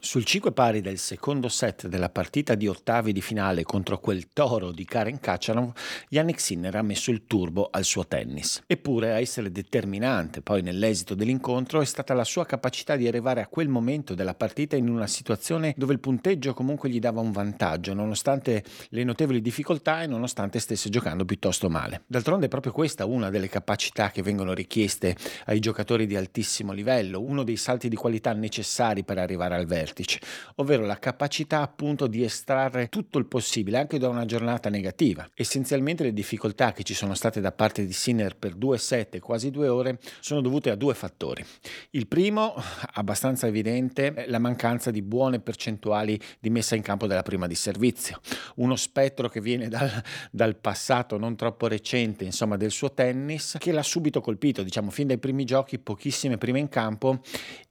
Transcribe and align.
Sul 0.00 0.24
5 0.24 0.52
pari 0.52 0.80
del 0.80 0.96
secondo 0.96 1.48
set 1.48 1.88
della 1.88 2.08
partita 2.08 2.54
di 2.54 2.68
ottavi 2.68 3.12
di 3.12 3.20
finale 3.20 3.64
contro 3.64 3.98
quel 3.98 4.28
toro 4.32 4.70
di 4.70 4.84
Karen 4.84 5.18
Kachanov, 5.18 5.72
Yannick 6.10 6.38
Sinner 6.38 6.76
ha 6.76 6.82
messo 6.82 7.10
il 7.10 7.26
turbo 7.26 7.68
al 7.68 7.82
suo 7.82 8.06
tennis. 8.06 8.62
Eppure 8.68 9.10
a 9.10 9.18
essere 9.18 9.50
determinante 9.50 10.40
poi 10.40 10.62
nell'esito 10.62 11.16
dell'incontro 11.16 11.80
è 11.80 11.84
stata 11.84 12.14
la 12.14 12.22
sua 12.22 12.46
capacità 12.46 12.94
di 12.94 13.08
arrivare 13.08 13.40
a 13.40 13.48
quel 13.48 13.68
momento 13.68 14.14
della 14.14 14.36
partita 14.36 14.76
in 14.76 14.88
una 14.88 15.08
situazione 15.08 15.74
dove 15.76 15.94
il 15.94 15.98
punteggio 16.00 16.54
comunque 16.54 16.88
gli 16.90 17.00
dava 17.00 17.20
un 17.20 17.32
vantaggio, 17.32 17.92
nonostante 17.92 18.62
le 18.90 19.02
notevoli 19.02 19.42
difficoltà 19.42 20.04
e 20.04 20.06
nonostante 20.06 20.60
stesse 20.60 20.90
giocando 20.90 21.24
piuttosto 21.24 21.68
male. 21.68 22.02
D'altronde 22.06 22.46
è 22.46 22.48
proprio 22.48 22.70
questa 22.70 23.04
una 23.04 23.30
delle 23.30 23.48
capacità 23.48 24.12
che 24.12 24.22
vengono 24.22 24.54
richieste 24.54 25.16
ai 25.46 25.58
giocatori 25.58 26.06
di 26.06 26.14
altissimo 26.14 26.72
livello, 26.72 27.20
uno 27.20 27.42
dei 27.42 27.56
salti 27.56 27.88
di 27.88 27.96
qualità 27.96 28.32
necessari 28.32 29.02
per 29.02 29.18
arrivare 29.18 29.56
al 29.56 29.66
vertice 29.66 29.86
vertice, 29.88 30.20
ovvero 30.56 30.84
la 30.84 30.98
capacità 30.98 31.62
appunto 31.62 32.06
di 32.06 32.22
estrarre 32.22 32.88
tutto 32.88 33.18
il 33.18 33.26
possibile 33.26 33.78
anche 33.78 33.98
da 33.98 34.08
una 34.08 34.26
giornata 34.26 34.68
negativa. 34.68 35.28
Essenzialmente 35.34 36.04
le 36.04 36.12
difficoltà 36.12 36.72
che 36.72 36.82
ci 36.82 36.94
sono 36.94 37.14
state 37.14 37.40
da 37.40 37.52
parte 37.52 37.86
di 37.86 37.92
Sinner 37.92 38.36
per 38.36 38.54
due 38.54 38.78
set 38.78 39.18
quasi 39.18 39.50
due 39.50 39.68
ore 39.68 39.98
sono 40.20 40.40
dovute 40.40 40.70
a 40.70 40.74
due 40.74 40.94
fattori. 40.94 41.44
Il 41.90 42.06
primo, 42.06 42.54
abbastanza 42.94 43.46
evidente, 43.46 44.12
è 44.12 44.26
la 44.28 44.38
mancanza 44.38 44.90
di 44.90 45.02
buone 45.02 45.40
percentuali 45.40 46.20
di 46.38 46.50
messa 46.50 46.76
in 46.76 46.82
campo 46.82 47.06
della 47.06 47.22
prima 47.22 47.46
di 47.46 47.54
servizio. 47.54 48.20
Uno 48.56 48.76
spettro 48.76 49.28
che 49.28 49.40
viene 49.40 49.68
dal, 49.68 49.90
dal 50.30 50.56
passato 50.56 51.16
non 51.16 51.36
troppo 51.36 51.66
recente, 51.66 52.24
insomma, 52.24 52.56
del 52.56 52.70
suo 52.70 52.92
tennis, 52.92 53.56
che 53.58 53.72
l'ha 53.72 53.82
subito 53.82 54.20
colpito, 54.20 54.62
diciamo, 54.62 54.90
fin 54.90 55.06
dai 55.06 55.18
primi 55.18 55.44
giochi, 55.44 55.78
pochissime 55.78 56.36
prime 56.36 56.58
in 56.58 56.68
campo 56.68 57.20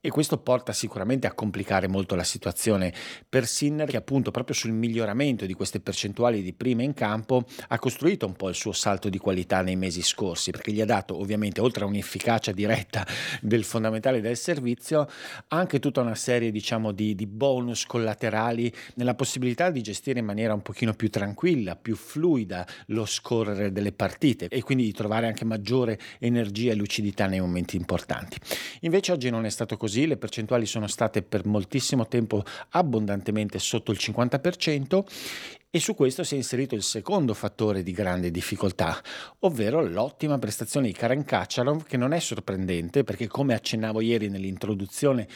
e 0.00 0.10
questo 0.10 0.38
porta 0.38 0.72
sicuramente 0.72 1.26
a 1.26 1.32
complicare 1.32 1.86
molto 1.88 2.07
molto 2.08 2.14
la 2.14 2.24
situazione 2.24 2.92
per 3.28 3.46
Sinner 3.46 3.88
che 3.88 3.96
appunto 3.96 4.30
proprio 4.30 4.54
sul 4.54 4.72
miglioramento 4.72 5.44
di 5.44 5.52
queste 5.52 5.80
percentuali 5.80 6.42
di 6.42 6.54
prima 6.54 6.82
in 6.82 6.94
campo 6.94 7.44
ha 7.68 7.78
costruito 7.78 8.26
un 8.26 8.34
po' 8.34 8.48
il 8.48 8.54
suo 8.54 8.72
salto 8.72 9.08
di 9.10 9.18
qualità 9.18 9.60
nei 9.60 9.76
mesi 9.76 10.02
scorsi 10.02 10.50
perché 10.50 10.72
gli 10.72 10.80
ha 10.80 10.86
dato 10.86 11.18
ovviamente 11.18 11.60
oltre 11.60 11.84
a 11.84 11.86
un'efficacia 11.86 12.52
diretta 12.52 13.06
del 13.42 13.64
fondamentale 13.64 14.20
del 14.20 14.36
servizio 14.36 15.08
anche 15.48 15.78
tutta 15.78 16.00
una 16.00 16.14
serie 16.14 16.50
diciamo 16.50 16.92
di, 16.92 17.14
di 17.14 17.26
bonus 17.26 17.84
collaterali 17.84 18.72
nella 18.94 19.14
possibilità 19.14 19.70
di 19.70 19.82
gestire 19.82 20.20
in 20.20 20.24
maniera 20.24 20.54
un 20.54 20.62
pochino 20.62 20.94
più 20.94 21.10
tranquilla, 21.10 21.76
più 21.76 21.96
fluida 21.96 22.66
lo 22.86 23.04
scorrere 23.04 23.72
delle 23.72 23.92
partite 23.92 24.46
e 24.48 24.62
quindi 24.62 24.84
di 24.84 24.92
trovare 24.92 25.26
anche 25.26 25.44
maggiore 25.44 25.98
energia 26.20 26.72
e 26.72 26.74
lucidità 26.74 27.26
nei 27.26 27.40
momenti 27.40 27.76
importanti. 27.76 28.38
Invece 28.80 29.12
oggi 29.12 29.30
non 29.30 29.44
è 29.44 29.50
stato 29.50 29.76
così, 29.76 30.06
le 30.06 30.16
percentuali 30.16 30.64
sono 30.64 30.86
state 30.86 31.22
per 31.22 31.44
moltissimo 31.46 31.97
tempo 32.06 32.44
abbondantemente 32.70 33.58
sotto 33.58 33.92
il 33.92 33.98
50% 34.00 35.04
e 35.70 35.80
su 35.80 35.94
questo 35.94 36.24
si 36.24 36.32
è 36.32 36.38
inserito 36.38 36.74
il 36.74 36.82
secondo 36.82 37.34
fattore 37.34 37.82
di 37.82 37.92
grande 37.92 38.30
difficoltà, 38.30 39.02
ovvero 39.40 39.86
l'ottima 39.86 40.38
prestazione 40.38 40.86
di 40.86 40.94
Karen 40.94 41.26
Kachanov, 41.26 41.82
che 41.82 41.98
non 41.98 42.14
è 42.14 42.20
sorprendente 42.20 43.04
perché 43.04 43.26
come 43.26 43.52
accennavo 43.52 44.00
ieri 44.00 44.30
nell'introduzione 44.30 45.28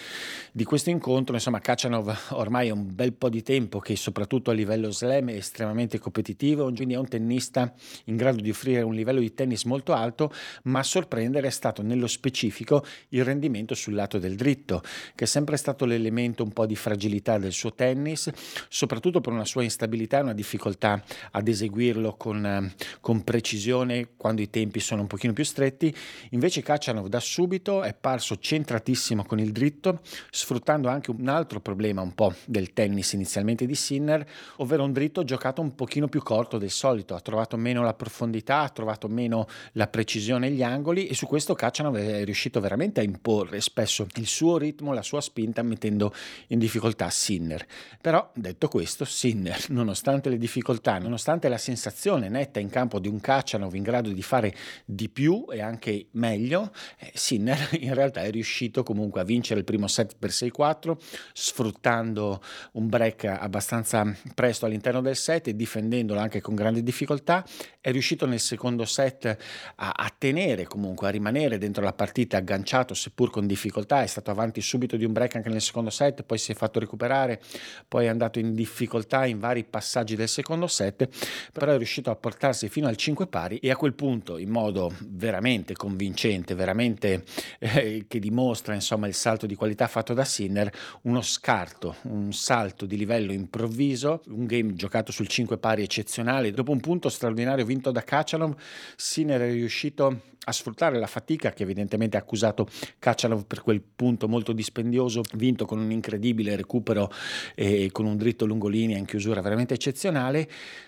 di 0.50 0.64
questo 0.64 0.88
incontro, 0.88 1.34
insomma 1.34 1.60
Kachanov 1.60 2.30
ormai 2.30 2.68
è 2.68 2.70
un 2.70 2.94
bel 2.94 3.12
po' 3.12 3.28
di 3.28 3.42
tempo 3.42 3.78
che 3.78 3.94
soprattutto 3.94 4.50
a 4.50 4.54
livello 4.54 4.90
slam 4.90 5.28
è 5.28 5.34
estremamente 5.34 5.98
competitivo, 5.98 6.72
quindi 6.72 6.94
è 6.94 6.98
un 6.98 7.08
tennista 7.08 7.70
in 8.06 8.16
grado 8.16 8.40
di 8.40 8.48
offrire 8.48 8.80
un 8.80 8.94
livello 8.94 9.20
di 9.20 9.34
tennis 9.34 9.64
molto 9.64 9.92
alto, 9.92 10.32
ma 10.62 10.78
a 10.78 10.82
sorprendere 10.82 11.48
è 11.48 11.50
stato 11.50 11.82
nello 11.82 12.06
specifico 12.06 12.86
il 13.10 13.22
rendimento 13.22 13.74
sul 13.74 13.92
lato 13.92 14.18
del 14.18 14.36
dritto, 14.36 14.80
che 15.14 15.24
è 15.24 15.26
sempre 15.26 15.58
stato 15.58 15.84
l'elemento 15.84 16.42
un 16.42 16.54
po' 16.54 16.64
di 16.64 16.74
fragilità 16.74 17.36
del 17.36 17.52
suo 17.52 17.74
tennis, 17.74 18.30
soprattutto 18.70 19.20
per 19.20 19.34
una 19.34 19.44
sua 19.44 19.62
instabilità 19.62 20.20
una 20.22 20.34
difficoltà 20.34 21.02
ad 21.30 21.48
eseguirlo 21.48 22.14
con, 22.14 22.44
eh, 22.44 22.74
con, 23.00 23.22
precisione 23.24 24.10
quando 24.16 24.40
i 24.40 24.50
tempi 24.50 24.80
sono 24.80 25.02
un 25.02 25.06
pochino 25.06 25.32
più 25.32 25.44
stretti. 25.44 25.94
Invece 26.30 26.62
Kachanov 26.62 27.06
da 27.08 27.20
subito 27.20 27.82
è 27.82 27.94
parso 27.94 28.38
centratissimo 28.38 29.24
con 29.24 29.38
il 29.38 29.52
dritto, 29.52 30.00
sfruttando 30.30 30.88
anche 30.88 31.10
un 31.10 31.28
altro 31.28 31.60
problema 31.60 32.00
un 32.02 32.14
po' 32.14 32.34
del 32.44 32.72
tennis 32.72 33.12
inizialmente 33.12 33.66
di 33.66 33.74
Sinner, 33.74 34.26
ovvero 34.56 34.84
un 34.84 34.92
dritto 34.92 35.24
giocato 35.24 35.60
un 35.60 35.74
pochino 35.74 36.08
più 36.08 36.22
corto 36.22 36.58
del 36.58 36.70
solito, 36.70 37.14
ha 37.14 37.20
trovato 37.20 37.56
meno 37.56 37.82
la 37.82 37.94
profondità, 37.94 38.60
ha 38.60 38.68
trovato 38.68 39.08
meno 39.08 39.46
la 39.72 39.86
precisione 39.86 40.46
e 40.46 40.50
gli 40.50 40.62
angoli 40.62 41.06
e 41.06 41.14
su 41.14 41.26
questo 41.26 41.54
Kachanov 41.54 41.96
è 41.96 42.24
riuscito 42.24 42.60
veramente 42.60 43.00
a 43.00 43.02
imporre 43.02 43.60
spesso 43.60 44.06
il 44.14 44.26
suo 44.26 44.58
ritmo, 44.58 44.92
la 44.92 45.02
sua 45.02 45.20
spinta 45.20 45.62
mettendo 45.62 46.12
in 46.48 46.58
difficoltà 46.58 47.10
Sinner. 47.10 47.66
Però 48.00 48.30
detto 48.34 48.68
questo, 48.68 49.04
Sinner 49.04 49.68
nonostante 49.68 50.11
nonostante 50.12 50.28
le 50.28 50.38
difficoltà, 50.38 50.98
nonostante 50.98 51.48
la 51.48 51.56
sensazione 51.58 52.28
netta 52.28 52.60
in 52.60 52.68
campo 52.68 52.98
di 52.98 53.08
un 53.08 53.20
Kachanov 53.20 53.74
in 53.74 53.82
grado 53.82 54.10
di 54.10 54.22
fare 54.22 54.54
di 54.84 55.08
più 55.08 55.46
e 55.50 55.60
anche 55.60 56.08
meglio, 56.12 56.72
eh, 56.98 57.10
Sinner 57.14 57.70
in 57.80 57.94
realtà 57.94 58.22
è 58.22 58.30
riuscito 58.30 58.82
comunque 58.82 59.20
a 59.20 59.24
vincere 59.24 59.60
il 59.60 59.64
primo 59.64 59.86
set 59.86 60.16
per 60.18 60.30
6-4, 60.30 60.96
sfruttando 61.32 62.42
un 62.72 62.88
break 62.88 63.24
abbastanza 63.24 64.04
presto 64.34 64.66
all'interno 64.66 65.00
del 65.00 65.16
set 65.16 65.48
e 65.48 65.56
difendendolo 65.56 66.20
anche 66.20 66.40
con 66.40 66.54
grande 66.54 66.82
difficoltà. 66.82 67.44
È 67.80 67.90
riuscito 67.90 68.26
nel 68.26 68.40
secondo 68.40 68.84
set 68.84 69.36
a, 69.76 69.92
a 69.96 70.12
tenere 70.16 70.64
comunque, 70.64 71.08
a 71.08 71.10
rimanere 71.10 71.58
dentro 71.58 71.82
la 71.82 71.92
partita 71.92 72.36
agganciato 72.36 72.94
seppur 72.94 73.30
con 73.30 73.46
difficoltà, 73.46 74.02
è 74.02 74.06
stato 74.06 74.30
avanti 74.30 74.60
subito 74.60 74.96
di 74.96 75.04
un 75.04 75.12
break 75.12 75.36
anche 75.36 75.48
nel 75.48 75.62
secondo 75.62 75.90
set, 75.90 76.22
poi 76.22 76.38
si 76.38 76.52
è 76.52 76.54
fatto 76.54 76.78
recuperare, 76.78 77.40
poi 77.88 78.04
è 78.04 78.08
andato 78.08 78.38
in 78.38 78.54
difficoltà 78.54 79.24
in 79.26 79.38
vari 79.38 79.64
passaggi 79.64 80.01
passaggi 80.02 80.16
del 80.16 80.28
secondo 80.28 80.66
set, 80.66 81.08
però 81.52 81.72
è 81.72 81.76
riuscito 81.76 82.10
a 82.10 82.16
portarsi 82.16 82.68
fino 82.68 82.88
al 82.88 82.96
5 82.96 83.26
pari 83.28 83.58
e 83.58 83.70
a 83.70 83.76
quel 83.76 83.94
punto 83.94 84.36
in 84.36 84.50
modo 84.50 84.92
veramente 85.06 85.74
convincente, 85.74 86.54
veramente 86.54 87.24
eh, 87.58 88.04
che 88.08 88.18
dimostra 88.18 88.74
insomma 88.74 89.06
il 89.06 89.14
salto 89.14 89.46
di 89.46 89.54
qualità 89.54 89.86
fatto 89.86 90.12
da 90.12 90.24
Sinner, 90.24 90.70
uno 91.02 91.22
scarto, 91.22 91.96
un 92.02 92.32
salto 92.32 92.84
di 92.84 92.96
livello 92.96 93.32
improvviso, 93.32 94.22
un 94.26 94.46
game 94.46 94.74
giocato 94.74 95.12
sul 95.12 95.28
5 95.28 95.58
pari 95.58 95.82
eccezionale, 95.82 96.50
dopo 96.50 96.72
un 96.72 96.80
punto 96.80 97.08
straordinario 97.08 97.64
vinto 97.64 97.90
da 97.90 98.02
Kachanov, 98.02 98.54
Sinner 98.96 99.40
è 99.40 99.52
riuscito 99.52 100.30
a 100.44 100.52
sfruttare 100.52 100.98
la 100.98 101.06
fatica 101.06 101.52
che 101.52 101.62
evidentemente 101.62 102.16
ha 102.16 102.20
accusato 102.20 102.66
Kachanov 102.98 103.44
per 103.44 103.62
quel 103.62 103.80
punto 103.80 104.26
molto 104.26 104.52
dispendioso, 104.52 105.22
vinto 105.34 105.66
con 105.66 105.78
un 105.78 105.92
incredibile 105.92 106.56
recupero 106.56 107.10
e 107.54 107.90
con 107.92 108.06
un 108.06 108.16
dritto 108.16 108.44
lungolinea 108.44 108.98
in 108.98 109.04
chiusura 109.04 109.40
veramente 109.40 109.74
eccezionale. 109.74 109.91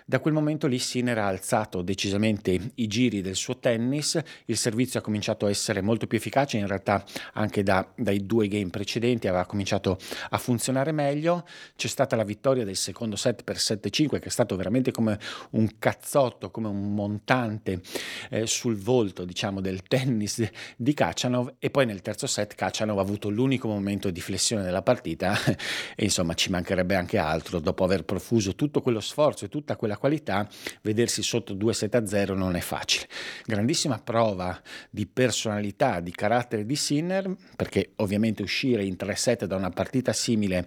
Da 0.07 0.21
quel 0.21 0.35
momento 0.35 0.67
lì 0.67 0.79
Sinner 0.79 1.17
ha 1.17 1.27
alzato 1.27 1.81
decisamente 1.81 2.73
i 2.75 2.87
giri 2.87 3.23
del 3.23 3.37
suo 3.37 3.57
tennis, 3.59 4.21
il 4.45 4.57
servizio 4.59 4.99
ha 4.99 5.03
cominciato 5.03 5.47
a 5.47 5.51
essere 5.51 5.81
molto 5.81 6.07
più 6.07 6.19
efficace, 6.19 6.59
in 6.59 6.67
realtà 6.67 7.03
anche 7.33 7.63
da, 7.63 7.89
dai 7.97 8.27
due 8.27 8.49
game 8.49 8.69
precedenti 8.69 9.29
aveva 9.29 9.47
cominciato 9.47 9.99
a 10.29 10.37
funzionare 10.37 10.93
meglio, 10.93 11.47
c'è 11.75 11.89
stata 11.89 12.17
la 12.17 12.25
vittoria 12.25 12.65
del 12.65 12.77
secondo 12.77 13.17
set 13.17 13.45
per 13.45 13.57
7-5 13.57 14.21
che 14.21 14.27
è 14.27 14.29
stato 14.29 14.57
veramente 14.57 14.91
come 14.91 15.19
un 15.53 15.79
cazzotto, 15.79 16.51
come 16.51 16.69
un 16.69 16.95
montante 16.95 17.81
eh, 18.29 18.47
sul 18.47 18.77
volto 18.77 19.25
diciamo 19.25 19.63
del 19.63 19.83
tennis 19.85 20.47
di 20.77 20.93
Kachanov. 20.93 21.55
E 21.59 21.71
poi 21.71 21.87
nel 21.87 22.03
terzo 22.03 22.27
set 22.27 22.55
Kachanov 22.55 22.99
ha 22.99 23.03
avuto 23.03 23.31
l'unico 23.31 23.69
momento 23.69 24.11
di 24.11 24.21
flessione 24.21 24.63
della 24.63 24.83
partita 24.83 25.35
e 25.97 26.05
insomma 26.05 26.35
ci 26.35 26.51
mancherebbe 26.51 26.95
anche 26.95 27.17
altro 27.17 27.59
dopo 27.59 27.85
aver 27.85 28.05
profuso 28.05 28.55
tutto 28.55 28.83
quello 28.83 28.94
sforzo 29.01 29.45
e 29.45 29.49
tutta 29.49 29.77
quella 29.77 29.97
qualità 29.97 30.49
vedersi 30.83 31.23
sotto 31.23 31.55
2 31.55 31.75
set 31.75 31.95
a 31.95 32.07
0 32.07 32.35
non 32.35 32.57
è 32.57 32.61
facile 32.61 33.09
grandissima 33.45 33.99
prova 33.99 34.61
di 34.91 35.07
personalità 35.07 36.01
di 36.01 36.11
carattere 36.11 36.65
di 36.67 36.77
Sinner 36.77 37.35
perché 37.57 37.93
ovviamente 37.97 38.43
uscire 38.43 38.85
in 38.85 38.97
3 38.97 39.15
set 39.15 39.45
da 39.47 39.57
una 39.57 39.71
partita 39.71 40.13
simile 40.13 40.67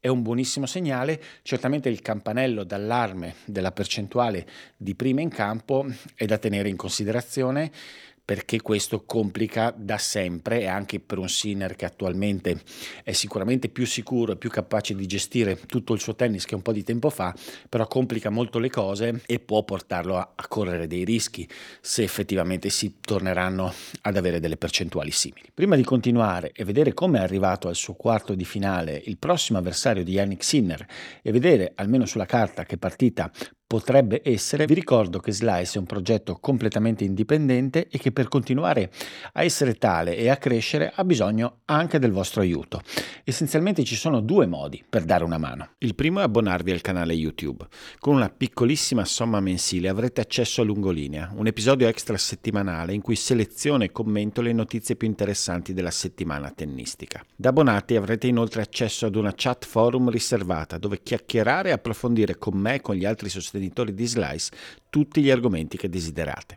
è 0.00 0.06
un 0.06 0.22
buonissimo 0.22 0.64
segnale. 0.66 1.20
Certamente 1.42 1.88
il 1.88 2.00
campanello 2.00 2.62
d'allarme 2.62 3.34
della 3.44 3.72
percentuale 3.72 4.46
di 4.76 4.94
prima 4.94 5.20
in 5.20 5.28
campo 5.28 5.86
è 6.14 6.24
da 6.24 6.38
tenere 6.38 6.68
in 6.68 6.76
considerazione 6.76 7.72
perché 8.28 8.60
questo 8.60 9.04
complica 9.06 9.74
da 9.74 9.96
sempre 9.96 10.60
e 10.60 10.66
anche 10.66 11.00
per 11.00 11.16
un 11.16 11.30
Sinner 11.30 11.74
che 11.76 11.86
attualmente 11.86 12.60
è 13.02 13.12
sicuramente 13.12 13.70
più 13.70 13.86
sicuro 13.86 14.32
e 14.32 14.36
più 14.36 14.50
capace 14.50 14.94
di 14.94 15.06
gestire 15.06 15.58
tutto 15.64 15.94
il 15.94 16.00
suo 16.00 16.14
tennis 16.14 16.44
che 16.44 16.54
un 16.54 16.60
po' 16.60 16.72
di 16.72 16.82
tempo 16.82 17.08
fa, 17.08 17.34
però 17.70 17.86
complica 17.86 18.28
molto 18.28 18.58
le 18.58 18.68
cose 18.68 19.22
e 19.24 19.38
può 19.38 19.64
portarlo 19.64 20.18
a, 20.18 20.32
a 20.34 20.46
correre 20.46 20.86
dei 20.86 21.04
rischi 21.04 21.48
se 21.80 22.02
effettivamente 22.02 22.68
si 22.68 22.96
torneranno 23.00 23.72
ad 24.02 24.18
avere 24.18 24.40
delle 24.40 24.58
percentuali 24.58 25.10
simili. 25.10 25.48
Prima 25.54 25.74
di 25.74 25.82
continuare 25.82 26.52
e 26.52 26.64
vedere 26.64 26.92
come 26.92 27.20
è 27.20 27.22
arrivato 27.22 27.68
al 27.68 27.76
suo 27.76 27.94
quarto 27.94 28.34
di 28.34 28.44
finale 28.44 29.02
il 29.06 29.16
prossimo 29.16 29.56
avversario 29.56 30.04
di 30.04 30.12
Yannick 30.12 30.44
Sinner 30.44 30.86
e 31.22 31.32
vedere 31.32 31.72
almeno 31.76 32.04
sulla 32.04 32.26
carta 32.26 32.66
che 32.66 32.76
partita 32.76 33.32
potrebbe 33.68 34.22
essere, 34.24 34.64
vi 34.64 34.72
ricordo 34.72 35.20
che 35.20 35.30
Slice 35.30 35.76
è 35.76 35.78
un 35.78 35.84
progetto 35.84 36.38
completamente 36.40 37.04
indipendente 37.04 37.86
e 37.88 37.98
che 37.98 38.12
per 38.12 38.26
continuare 38.26 38.90
a 39.34 39.44
essere 39.44 39.74
tale 39.74 40.16
e 40.16 40.30
a 40.30 40.38
crescere 40.38 40.90
ha 40.94 41.04
bisogno 41.04 41.58
anche 41.66 41.98
del 41.98 42.10
vostro 42.10 42.40
aiuto. 42.40 42.80
Essenzialmente 43.24 43.84
ci 43.84 43.94
sono 43.94 44.20
due 44.20 44.46
modi 44.46 44.82
per 44.88 45.04
dare 45.04 45.22
una 45.22 45.36
mano. 45.36 45.72
Il 45.78 45.94
primo 45.94 46.20
è 46.20 46.22
abbonarvi 46.22 46.70
al 46.70 46.80
canale 46.80 47.12
YouTube. 47.12 47.66
Con 47.98 48.14
una 48.14 48.30
piccolissima 48.30 49.04
somma 49.04 49.38
mensile 49.40 49.90
avrete 49.90 50.22
accesso 50.22 50.62
a 50.62 50.64
Lungolinea, 50.64 51.34
un 51.36 51.46
episodio 51.46 51.88
extra 51.88 52.16
settimanale 52.16 52.94
in 52.94 53.02
cui 53.02 53.16
seleziono 53.16 53.84
e 53.84 53.92
commento 53.92 54.40
le 54.40 54.54
notizie 54.54 54.96
più 54.96 55.06
interessanti 55.06 55.74
della 55.74 55.90
settimana 55.90 56.50
tennistica. 56.52 57.22
Da 57.36 57.50
abbonati 57.50 57.96
avrete 57.96 58.28
inoltre 58.28 58.62
accesso 58.62 59.04
ad 59.04 59.14
una 59.14 59.34
chat 59.36 59.66
forum 59.66 60.08
riservata 60.08 60.78
dove 60.78 61.02
chiacchierare 61.02 61.68
e 61.68 61.72
approfondire 61.72 62.38
con 62.38 62.56
me 62.56 62.76
e 62.76 62.80
con 62.80 62.94
gli 62.94 63.04
altri 63.04 63.28
sostenitori 63.28 63.56
sostenitori 63.58 63.92
di 63.92 64.06
Slice 64.06 64.50
tutti 64.90 65.20
gli 65.20 65.30
argomenti 65.30 65.76
che 65.76 65.90
desiderate. 65.90 66.56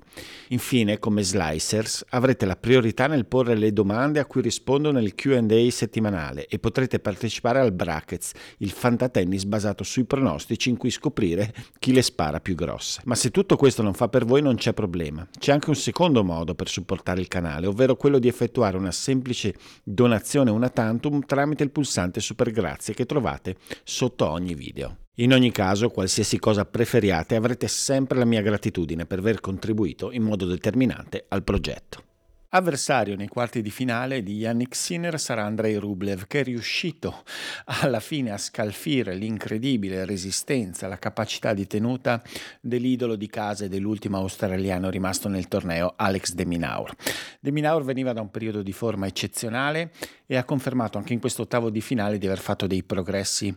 Infine, 0.50 1.00
come 1.00 1.21
Slicers, 1.21 2.06
avrete 2.09 2.45
la 2.45 2.56
priorità 2.56 3.07
nel 3.07 3.25
porre 3.25 3.56
le 3.56 3.74
domande 3.74 4.19
a 4.19 4.25
cui 4.25 4.42
rispondo 4.42 4.92
nel 4.92 5.15
QA 5.15 5.69
settimanale 5.69 6.48
e 6.48 6.57
potrete 6.57 7.00
partecipare 7.00 7.59
al 7.59 7.74
Brackets, 7.74 8.31
il 8.59 8.71
fantatennis 8.71 9.44
basato 9.44 9.83
sui 9.83 10.06
pronostici 10.06 10.69
in 10.69 10.77
cui 10.77 10.92
scoprire 10.92 11.53
chi 11.77 11.92
le 11.92 12.01
spara 12.01 12.39
più 12.39 12.56
grosse. 12.56 13.01
Ma 13.03 13.15
se 13.15 13.31
tutto 13.31 13.57
questo 13.57 13.81
non 13.81 13.94
fa 13.94 14.07
per 14.07 14.24
voi 14.24 14.42
non 14.42 14.56
c'è 14.56 14.71
problema. 14.71 15.27
C'è 15.38 15.51
anche 15.51 15.69
un 15.69 15.75
secondo 15.75 16.24
modo 16.24 16.56
per 16.56 16.69
supportare 16.69 17.19
il 17.19 17.27
canale, 17.27 17.68
ovvero 17.68 17.98
quello 17.98 18.18
di 18.18 18.30
effettuare 18.30 18.77
una 18.77 18.92
semplice 18.92 19.56
donazione 19.83 20.51
una 20.51 20.69
tantum 20.69 21.25
tramite 21.25 21.63
il 21.63 21.71
pulsante 21.71 22.21
super 22.21 22.51
grazie 22.51 22.94
che 22.94 23.06
trovate 23.06 23.57
sotto 23.83 24.30
ogni 24.30 24.53
video. 24.53 25.00
In 25.22 25.34
ogni 25.34 25.52
caso, 25.52 25.90
qualsiasi 25.90 26.40
cosa 26.40 26.66
preferiate, 26.66 27.36
avrete 27.36 27.68
sempre 27.68 28.18
la 28.18 28.26
mia 28.26 28.42
gratitudine 28.42 29.06
per 29.06 29.20
aver 29.20 29.40
contribuito 29.40 30.12
in 30.12 30.24
modo 30.24 30.48
determinante 30.48 31.26
al 31.28 31.44
progetto. 31.44 32.11
Avversario 32.53 33.15
nei 33.15 33.30
quarti 33.30 33.62
di 33.62 33.69
finale 33.69 34.24
di 34.24 34.36
Yannick 34.36 34.75
Sinner 34.75 35.18
sarà 35.18 35.45
Andrei 35.45 35.77
Rublev, 35.77 36.27
che 36.27 36.42
è 36.42 36.44
riuscito 36.44 37.24
alla 37.63 38.01
fine 38.01 38.31
a 38.31 38.38
scalfire 38.38 39.15
l'incredibile 39.15 40.03
resistenza, 40.03 40.89
la 40.89 41.00
capacità 41.00 41.53
di 41.53 41.65
tenuta 41.65 42.21
dell'idolo 42.59 43.15
di 43.15 43.27
casa 43.27 43.63
e 43.63 43.69
dell'ultimo 43.69 44.18
australiano 44.18 44.89
rimasto 44.89 45.30
nel 45.30 45.48
torneo, 45.48 45.94
Alex 45.95 46.33
De 46.33 46.45
Minaur. 46.45 46.94
De 47.39 47.51
Minaur 47.51 47.86
veniva 47.86 48.12
da 48.12 48.19
un 48.19 48.30
periodo 48.30 48.62
di 48.62 48.74
forma 48.74 49.07
eccezionale 49.07 49.92
e 50.25 50.36
ha 50.36 50.44
confermato 50.44 50.98
anche 50.98 51.13
in 51.13 51.21
questo 51.21 51.44
ottavo 51.44 51.69
di 51.69 51.80
finale 51.80 52.18
di 52.18 52.25
aver 52.25 52.39
fatto 52.39 52.68
dei 52.68 52.83
progressi 52.83 53.56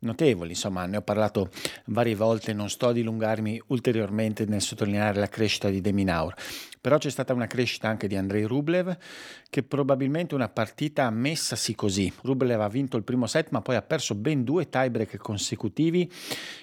notevoli. 0.00 0.50
Insomma, 0.50 0.86
ne 0.86 0.98
ho 0.98 1.02
parlato 1.02 1.50
varie 1.86 2.14
volte, 2.14 2.52
non 2.52 2.70
sto 2.70 2.88
a 2.88 2.92
dilungarmi 2.92 3.60
ulteriormente 3.68 4.44
nel 4.44 4.62
sottolineare 4.62 5.18
la 5.18 5.28
crescita 5.28 5.68
di 5.68 5.80
De 5.80 5.90
Minaur. 5.90 6.34
Però 6.86 6.98
c'è 6.98 7.10
stata 7.10 7.32
una 7.32 7.48
crescita 7.48 7.88
anche 7.88 8.06
di 8.06 8.14
Andrei 8.14 8.44
Rublev, 8.44 8.96
che 9.48 9.62
probabilmente 9.62 10.34
una 10.34 10.48
partita 10.48 11.08
messasi 11.10 11.74
così. 11.74 12.12
Rublev 12.22 12.60
ha 12.60 12.68
vinto 12.68 12.96
il 12.96 13.04
primo 13.04 13.26
set, 13.26 13.50
ma 13.50 13.60
poi 13.60 13.76
ha 13.76 13.82
perso 13.82 14.14
ben 14.14 14.44
due 14.44 14.68
tiebreak 14.68 15.16
consecutivi, 15.16 16.10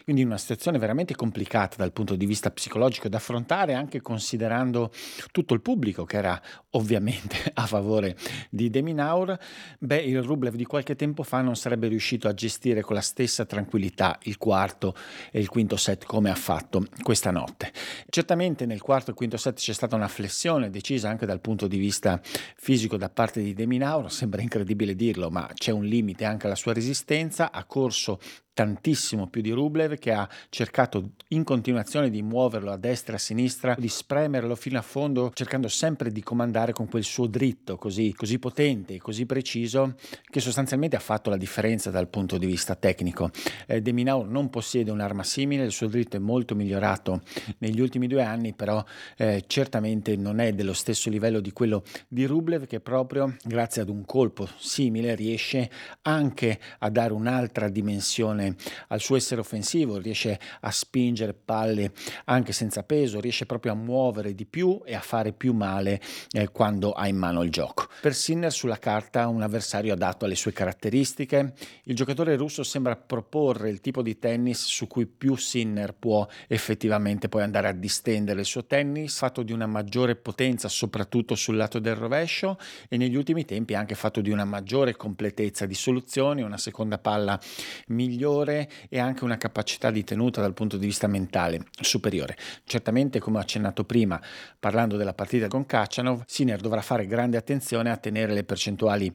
quindi 0.03 0.23
una 0.23 0.37
situazione 0.37 0.77
veramente 0.77 1.15
complicata 1.15 1.75
dal 1.77 1.91
punto 1.91 2.15
di 2.15 2.25
vista 2.25 2.51
psicologico 2.51 3.07
da 3.07 3.17
affrontare, 3.17 3.73
anche 3.73 4.01
considerando 4.01 4.91
tutto 5.31 5.53
il 5.53 5.61
pubblico 5.61 6.05
che 6.05 6.17
era 6.17 6.41
ovviamente 6.71 7.37
a 7.55 7.65
favore 7.65 8.17
di 8.49 8.69
Deminaur. 8.69 9.37
Beh, 9.79 10.01
il 10.01 10.21
Rublev 10.21 10.55
di 10.55 10.65
qualche 10.65 10.95
tempo 10.95 11.23
fa 11.23 11.41
non 11.41 11.55
sarebbe 11.55 11.87
riuscito 11.87 12.27
a 12.27 12.33
gestire 12.33 12.81
con 12.81 12.95
la 12.95 13.01
stessa 13.01 13.45
tranquillità 13.45 14.17
il 14.23 14.37
quarto 14.37 14.95
e 15.31 15.39
il 15.39 15.49
quinto 15.49 15.77
set 15.77 16.05
come 16.05 16.29
ha 16.29 16.35
fatto 16.35 16.85
questa 17.01 17.31
notte. 17.31 17.71
Certamente 18.09 18.65
nel 18.65 18.81
quarto 18.81 19.11
e 19.11 19.13
quinto 19.13 19.37
set 19.37 19.57
c'è 19.57 19.73
stata 19.73 19.95
una 19.95 20.07
flessione 20.07 20.69
decisa 20.69 21.09
anche 21.09 21.25
dal 21.25 21.39
punto 21.39 21.67
di 21.67 21.77
vista 21.77 22.19
fisico 22.23 22.82
da 22.97 23.09
parte 23.09 23.41
di 23.41 23.53
De 23.53 23.65
Minauro, 23.65 24.09
sembra 24.09 24.41
incredibile 24.41 24.95
dirlo, 24.95 25.29
ma 25.29 25.49
c'è 25.53 25.71
un 25.71 25.85
limite 25.85 26.25
anche 26.25 26.45
alla 26.45 26.55
sua 26.55 26.73
resistenza, 26.73 27.51
ha 27.51 27.63
corso 27.65 28.19
tantissimo 28.53 29.27
più 29.27 29.41
di 29.41 29.51
Rublev 29.51 29.97
che 29.97 30.11
ha 30.11 30.27
cercato 30.49 31.11
in 31.29 31.43
continuazione 31.43 32.09
di 32.09 32.21
muoverlo 32.21 32.71
a 32.71 32.77
destra 32.77 33.13
e 33.13 33.15
a 33.15 33.19
sinistra, 33.19 33.75
di 33.77 33.87
spremerlo 33.87 34.55
fino 34.55 34.77
a 34.77 34.81
fondo, 34.81 35.31
cercando 35.33 35.67
sempre 35.67 36.11
di 36.11 36.21
comandare 36.21 36.73
con 36.73 36.87
quel 36.87 37.03
suo 37.03 37.27
dritto 37.27 37.77
così, 37.77 38.13
così 38.13 38.39
potente 38.39 38.97
così 39.03 39.25
preciso 39.25 39.95
che 40.29 40.39
sostanzialmente 40.39 40.95
ha 40.95 40.99
fatto 40.99 41.29
la 41.29 41.37
differenza 41.37 41.89
dal 41.89 42.07
punto 42.07 42.37
di 42.37 42.45
vista 42.45 42.75
tecnico. 42.75 43.29
Eh, 43.67 43.81
De 43.81 43.91
Minaur 43.91 44.27
non 44.27 44.49
possiede 44.49 44.91
un'arma 44.91 45.23
simile, 45.23 45.65
il 45.65 45.71
suo 45.71 45.87
dritto 45.87 46.17
è 46.17 46.19
molto 46.19 46.55
migliorato 46.55 47.21
negli 47.59 47.79
ultimi 47.79 48.07
due 48.07 48.23
anni, 48.23 48.53
però 48.53 48.83
eh, 49.17 49.43
certamente 49.47 50.15
non 50.15 50.39
è 50.39 50.53
dello 50.53 50.73
stesso 50.73 51.09
livello 51.09 51.39
di 51.39 51.51
quello 51.51 51.83
di 52.07 52.25
Rublev 52.25 52.65
che 52.65 52.79
proprio 52.79 53.35
grazie 53.43 53.81
ad 53.81 53.89
un 53.89 54.05
colpo 54.05 54.47
simile 54.57 55.15
riesce 55.15 55.69
anche 56.03 56.59
a 56.79 56.89
dare 56.89 57.13
un'altra 57.13 57.69
dimensione 57.69 58.42
attenzione 58.43 58.55
al 58.87 58.99
suo 58.99 59.15
essere 59.15 59.41
offensivo, 59.41 59.97
riesce 59.97 60.39
a 60.61 60.71
spingere 60.71 61.33
palle 61.33 61.91
anche 62.25 62.51
senza 62.51 62.83
peso, 62.83 63.19
riesce 63.19 63.45
proprio 63.45 63.71
a 63.71 63.75
muovere 63.75 64.35
di 64.35 64.45
più 64.45 64.81
e 64.85 64.95
a 64.95 64.99
fare 64.99 65.31
più 65.31 65.53
male 65.53 66.01
eh, 66.31 66.49
quando 66.49 66.91
ha 66.91 67.07
in 67.07 67.17
mano 67.17 67.43
il 67.43 67.49
gioco. 67.49 67.87
Per 68.01 68.13
Sinner 68.13 68.51
sulla 68.51 68.77
carta 68.77 69.27
un 69.27 69.41
avversario 69.41 69.93
adatto 69.93 70.25
alle 70.25 70.35
sue 70.35 70.51
caratteristiche, 70.51 71.53
il 71.83 71.95
giocatore 71.95 72.35
russo 72.35 72.63
sembra 72.63 72.95
proporre 72.95 73.69
il 73.69 73.79
tipo 73.79 74.01
di 74.01 74.19
tennis 74.19 74.65
su 74.65 74.87
cui 74.87 75.05
più 75.05 75.35
Sinner 75.35 75.93
può 75.93 76.27
effettivamente 76.47 77.29
poi 77.29 77.43
andare 77.43 77.67
a 77.67 77.73
distendere 77.73 78.41
il 78.41 78.45
suo 78.45 78.65
tennis, 78.65 79.17
fatto 79.17 79.43
di 79.43 79.51
una 79.51 79.65
maggiore 79.65 80.15
potenza 80.15 80.67
soprattutto 80.67 81.35
sul 81.35 81.55
lato 81.55 81.79
del 81.79 81.95
rovescio 81.95 82.57
e 82.89 82.97
negli 82.97 83.15
ultimi 83.15 83.45
tempi 83.45 83.75
anche 83.75 83.95
fatto 83.95 84.21
di 84.21 84.29
una 84.29 84.45
maggiore 84.45 84.95
completezza 84.95 85.65
di 85.65 85.73
soluzioni, 85.73 86.41
una 86.41 86.57
seconda 86.57 86.97
palla 86.97 87.39
migliore 87.87 88.32
superiore 88.33 88.69
e 88.89 88.99
anche 88.99 89.23
una 89.23 89.37
capacità 89.37 89.91
di 89.91 90.03
tenuta 90.03 90.41
dal 90.41 90.53
punto 90.53 90.77
di 90.77 90.85
vista 90.85 91.07
mentale 91.07 91.65
superiore. 91.79 92.35
Certamente, 92.63 93.19
come 93.19 93.37
ho 93.37 93.41
accennato 93.41 93.83
prima, 93.83 94.19
parlando 94.59 94.97
della 94.97 95.13
partita 95.13 95.47
con 95.47 95.65
Kachanov, 95.65 96.23
Sinner 96.25 96.59
dovrà 96.59 96.81
fare 96.81 97.05
grande 97.05 97.37
attenzione 97.37 97.91
a 97.91 97.97
tenere 97.97 98.33
le 98.33 98.43
percentuali 98.43 99.13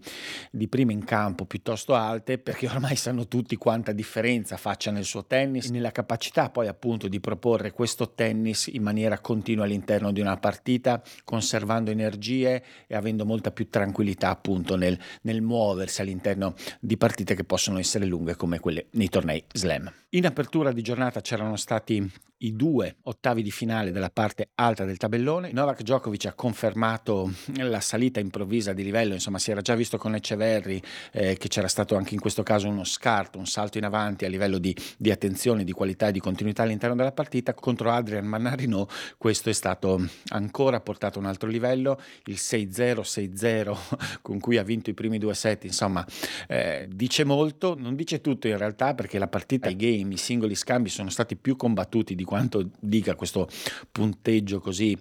di 0.51 0.69
prima 0.69 0.93
in 0.93 1.05
campo 1.05 1.45
piuttosto 1.45 1.95
alte, 1.95 2.39
perché 2.39 2.69
ormai 2.69 2.97
sanno 2.97 3.27
tutti 3.27 3.57
quanta 3.57 3.93
differenza 3.93 4.57
faccia 4.57 4.91
nel 4.91 5.05
suo 5.05 5.25
tennis, 5.25 5.69
nella 5.71 5.91
capacità 5.91 6.51
poi 6.51 6.69
appunto 6.69 7.09
di 7.09 7.21
proporre 7.21 7.73
questo 7.73 8.13
tennis 8.13 8.69
in 8.69 8.83
maniera 8.83 9.19
continua 9.19 9.65
all'interno 9.65 10.13
di 10.13 10.21
una 10.21 10.37
partita, 10.37 11.03
conservando 11.25 11.91
energie 11.91 12.63
e 12.87 12.95
avendo 12.95 13.25
molta 13.25 13.51
più 13.51 13.69
tranquillità 13.69 14.31
appunto 14.31 14.77
nel, 14.77 14.99
nel 15.23 15.43
muoversi 15.43 16.01
all'interno 16.01 16.55
di 16.81 16.97
partite 16.97 17.35
che 17.35 17.45
possono 17.45 17.79
essere 17.79 18.05
lunghe 18.05 18.37
come 18.37 18.61
quelle 18.61 18.87
nei 18.93 19.08
tornei 19.09 19.45
slam. 19.53 19.93
In 20.11 20.27
apertura 20.27 20.73
di 20.73 20.83
giornata 20.83 21.21
c'erano 21.21 21.57
stati 21.57 22.11
i 22.39 22.55
due 22.55 22.97
ottavi 23.03 23.43
di 23.43 23.51
finale 23.51 23.91
della 23.91 24.11
parte 24.11 24.51
alta 24.55 24.85
del 24.85 24.97
tabellone. 24.97 25.51
Novak 25.53 25.83
Djokovic 25.83 26.27
ha 26.27 26.35
confermato 26.35 27.33
la 27.57 27.81
salita 27.81 28.21
improvvisa 28.21 28.73
di 28.73 28.85
livello, 28.85 29.15
insomma 29.15 29.39
si 29.39 29.51
era 29.51 29.61
già 29.61 29.75
visto 29.75 29.99
con 29.99 30.15
Eceverri 30.15 30.81
eh, 31.13 31.37
che 31.37 31.49
c'era 31.49 31.69
stato 31.69 31.97
anche 31.97 32.15
in 32.15 32.21
questo 32.21 32.43
caso 32.43 32.69
uno 32.69 32.85
scarto, 32.85 33.39
un 33.39 33.47
salto 33.47 33.79
in 33.79 33.85
avanti 33.85 34.25
a 34.25 34.29
livello 34.29 34.59
di, 34.59 34.77
di 34.97 35.11
attenzione, 35.11 35.65
di 35.65 35.73
qualità 35.73 36.09
e 36.09 36.13
di 36.13 36.21
continuità 36.21 36.63
all'interno 36.63 36.95
della 36.95 37.13
partita. 37.13 37.55
Contro 37.55 37.91
Adrian 37.91 38.27
Mannarino 38.27 38.87
questo 39.17 39.51
è 39.51 39.53
stato 39.55 40.07
ancora 40.29 40.81
portato 40.81 41.19
a 41.19 41.23
un 41.23 41.29
altro 41.29 41.49
livello, 41.49 42.01
il 42.27 42.37
6-0, 42.39 43.01
6-0 43.01 43.77
con 44.23 44.39
cui 44.39 44.59
ha 44.59 44.63
vinto 44.63 44.91
i 44.91 44.95
primi 44.95 45.19
due 45.19 45.35
set, 45.35 45.65
insomma 45.65 46.07
eh, 46.47 46.87
dice 46.89 47.25
molto, 47.25 47.75
non 47.77 47.97
dice 47.97 48.21
tutto 48.21 48.47
in 48.47 48.57
realtà 48.57 48.95
perché 48.95 49.19
la 49.19 49.29
partita, 49.29 49.69
i 49.69 49.77
game, 49.77 50.15
i 50.15 50.19
singoli 50.19 50.55
scambi 50.55 50.89
sono 50.89 51.11
stati 51.11 51.35
più 51.35 51.57
combattuti 51.57 52.15
di 52.15 52.27
quanto 52.29 52.69
dica 52.79 53.15
questo 53.15 53.49
punteggio 53.91 54.61
così, 54.61 54.95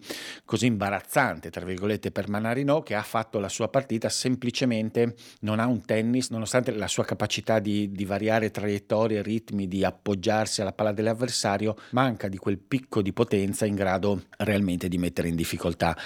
così 0.46 0.68
imbarazzante, 0.68 1.50
tra 1.50 1.66
virgolette, 1.66 2.10
per 2.10 2.30
Manarino, 2.30 2.82
che 2.82 2.96
ha 2.96 3.02
fatto 3.02 3.38
la 3.40 3.50
sua 3.50 3.68
partita, 3.68 4.08
semplicemente 4.08 5.14
non 5.42 5.60
ha 5.60 5.66
un 5.66 5.84
tennis, 5.84 6.30
nonostante 6.30 6.72
la 6.72 6.88
sua 6.88 7.04
capacità 7.04 7.60
di, 7.60 7.92
di 7.92 8.06
variare 8.06 8.50
traiettorie, 8.50 9.22
ritmi, 9.22 9.68
di 9.68 9.84
appoggiarsi 9.84 10.62
alla 10.62 10.72
palla 10.72 10.94
dell'avversario, 10.94 11.76
manca 11.92 12.30
di 12.30 12.38
quel 12.38 12.60
picco 12.60 13.02
di 13.02 13.12
potenza 13.12 13.66
in 13.66 13.76
grado 13.76 14.24
realmente 14.38 14.88
di 14.88 14.98
mettere 14.98 15.28
in 15.28 15.36
difficoltà 15.36 15.98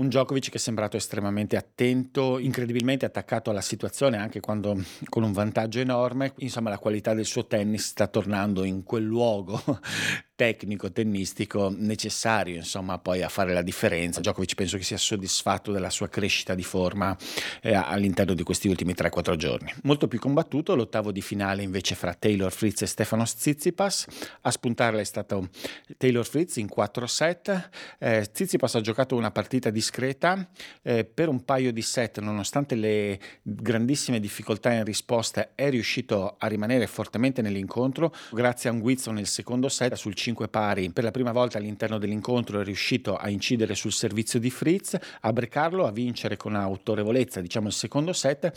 un 0.00 0.08
Djokovic 0.08 0.48
che 0.48 0.56
è 0.56 0.58
sembrato 0.58 0.96
estremamente 0.96 1.56
attento, 1.56 2.38
incredibilmente 2.38 3.04
attaccato 3.04 3.50
alla 3.50 3.60
situazione 3.60 4.16
anche 4.16 4.40
quando 4.40 4.82
con 5.10 5.22
un 5.22 5.32
vantaggio 5.32 5.78
enorme, 5.78 6.32
insomma 6.38 6.70
la 6.70 6.78
qualità 6.78 7.12
del 7.12 7.26
suo 7.26 7.46
tennis 7.46 7.88
sta 7.88 8.06
tornando 8.06 8.64
in 8.64 8.82
quel 8.82 9.04
luogo 9.04 9.60
tecnico, 10.40 10.90
tennistico 10.90 11.70
necessario 11.76 12.56
insomma 12.56 12.98
poi 12.98 13.22
a 13.22 13.28
fare 13.28 13.52
la 13.52 13.60
differenza. 13.60 14.20
Djokovic 14.20 14.54
penso 14.54 14.78
che 14.78 14.84
sia 14.84 14.96
soddisfatto 14.96 15.70
della 15.70 15.90
sua 15.90 16.08
crescita 16.08 16.54
di 16.54 16.62
forma 16.62 17.14
eh, 17.60 17.74
all'interno 17.74 18.32
di 18.32 18.42
questi 18.42 18.68
ultimi 18.68 18.94
3-4 18.94 19.36
giorni. 19.36 19.70
Molto 19.82 20.08
più 20.08 20.18
combattuto 20.18 20.74
l'ottavo 20.74 21.12
di 21.12 21.20
finale 21.20 21.62
invece 21.62 21.94
fra 21.94 22.14
Taylor 22.14 22.50
Fritz 22.50 22.80
e 22.80 22.86
Stefano 22.86 23.24
Tsitsipas. 23.24 24.06
A 24.40 24.50
spuntarla 24.50 25.00
è 25.00 25.04
stato 25.04 25.50
Taylor 25.98 26.24
Fritz 26.24 26.56
in 26.56 26.68
4 26.68 27.06
set. 27.06 27.68
Eh, 27.98 28.26
Tsitsipas 28.32 28.76
ha 28.76 28.80
giocato 28.80 29.16
una 29.16 29.30
partita 29.30 29.68
discreta 29.90 30.48
eh, 30.82 31.04
per 31.04 31.28
un 31.28 31.44
paio 31.44 31.72
di 31.72 31.82
set 31.82 32.20
nonostante 32.20 32.74
le 32.74 33.18
grandissime 33.42 34.20
difficoltà 34.20 34.72
in 34.72 34.84
risposta 34.84 35.50
è 35.54 35.68
riuscito 35.68 36.36
a 36.38 36.46
rimanere 36.46 36.86
fortemente 36.86 37.42
nell'incontro. 37.42 38.14
Grazie 38.30 38.70
a 38.70 38.72
un 38.72 38.80
guizzo 38.80 39.10
nel 39.10 39.26
secondo 39.26 39.68
set 39.68 39.94
sul 39.94 40.14
5 40.14 40.28
5 40.30 40.48
pari 40.48 40.90
per 40.90 41.04
la 41.04 41.10
prima 41.10 41.32
volta 41.32 41.58
all'interno 41.58 41.98
dell'incontro 41.98 42.60
è 42.60 42.64
riuscito 42.64 43.16
a 43.16 43.28
incidere 43.28 43.74
sul 43.74 43.92
servizio 43.92 44.38
di 44.38 44.50
Fritz, 44.50 44.96
a 45.20 45.32
brecarlo, 45.32 45.86
a 45.86 45.90
vincere 45.90 46.36
con 46.36 46.54
autorevolezza 46.54 47.40
diciamo 47.40 47.66
il 47.66 47.72
secondo 47.72 48.12
set, 48.12 48.52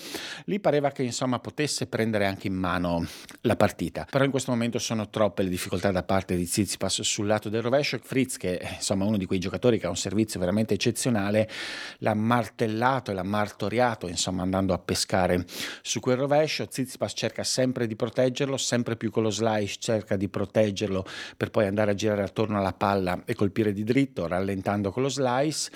lì 0.46 0.60
pareva 0.60 0.92
che 0.92 1.04
insomma 1.04 1.40
potesse 1.40 1.88
prendere 1.88 2.26
anche 2.26 2.48
in 2.48 2.54
mano 2.54 3.06
la 3.42 3.56
partita, 3.56 4.06
però 4.10 4.24
in 4.24 4.32
questo 4.32 4.52
momento 4.52 4.78
sono 4.80 5.10
troppe 5.10 5.44
le 5.44 5.50
difficoltà 5.50 5.92
da 5.92 6.04
parte 6.04 6.36
di 6.36 6.46
Tsitsipas 6.46 7.02
sul 7.02 7.26
lato 7.26 7.50
del 7.50 7.62
rovescio, 7.62 8.00
Fritz 8.02 8.38
che 8.38 8.58
è 8.58 8.76
insomma 8.76 9.06
uno 9.06 9.18
di 9.18 9.26
quei 9.26 9.40
giocatori 9.40 9.80
che 9.80 9.88
ha 9.88 9.90
un 9.90 9.98
servizio 9.98 10.40
veramente 10.40 10.74
eccezionale, 10.74 11.23
l'ha 11.30 12.14
martellato 12.14 13.12
e 13.12 13.14
l'ha 13.14 13.24
martoriato 13.24 14.08
insomma 14.08 14.44
andando 14.44 14.74
a 14.74 14.78
pescare 14.78 15.46
su 15.82 16.00
quel 16.00 16.18
rovescio, 16.18 16.68
Tsitsipas 16.68 17.14
cerca 17.16 17.44
sempre 17.44 17.88
di 17.88 17.96
proteggerlo, 17.96 18.58
sempre 18.58 18.96
più 18.96 19.12
con 19.12 19.24
lo 19.24 19.30
slice 19.30 19.78
cerca 19.80 20.16
di 20.16 20.30
proteggerlo 20.30 21.06
per 21.38 21.50
poi 21.50 21.68
andare 21.68 21.92
a 21.92 21.96
girare 21.96 22.24
attorno 22.24 22.58
alla 22.58 22.74
palla 22.74 23.24
e 23.26 23.36
colpire 23.36 23.74
di 23.74 23.84
dritto, 23.84 24.28
rallentando 24.28 24.92
con 24.92 25.04
lo 25.04 25.10
slice. 25.10 25.72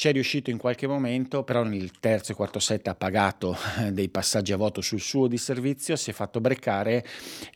Ci 0.00 0.08
è 0.08 0.12
riuscito 0.12 0.48
in 0.48 0.56
qualche 0.56 0.86
momento, 0.86 1.42
però 1.42 1.62
nel 1.62 1.90
terzo 2.00 2.32
e 2.32 2.34
quarto 2.34 2.58
set 2.58 2.88
ha 2.88 2.94
pagato 2.94 3.54
eh, 3.80 3.92
dei 3.92 4.08
passaggi 4.08 4.50
a 4.50 4.56
voto 4.56 4.80
sul 4.80 4.98
suo 4.98 5.26
di 5.26 5.36
servizio, 5.36 5.94
si 5.94 6.08
è 6.08 6.14
fatto 6.14 6.40
breccare 6.40 7.04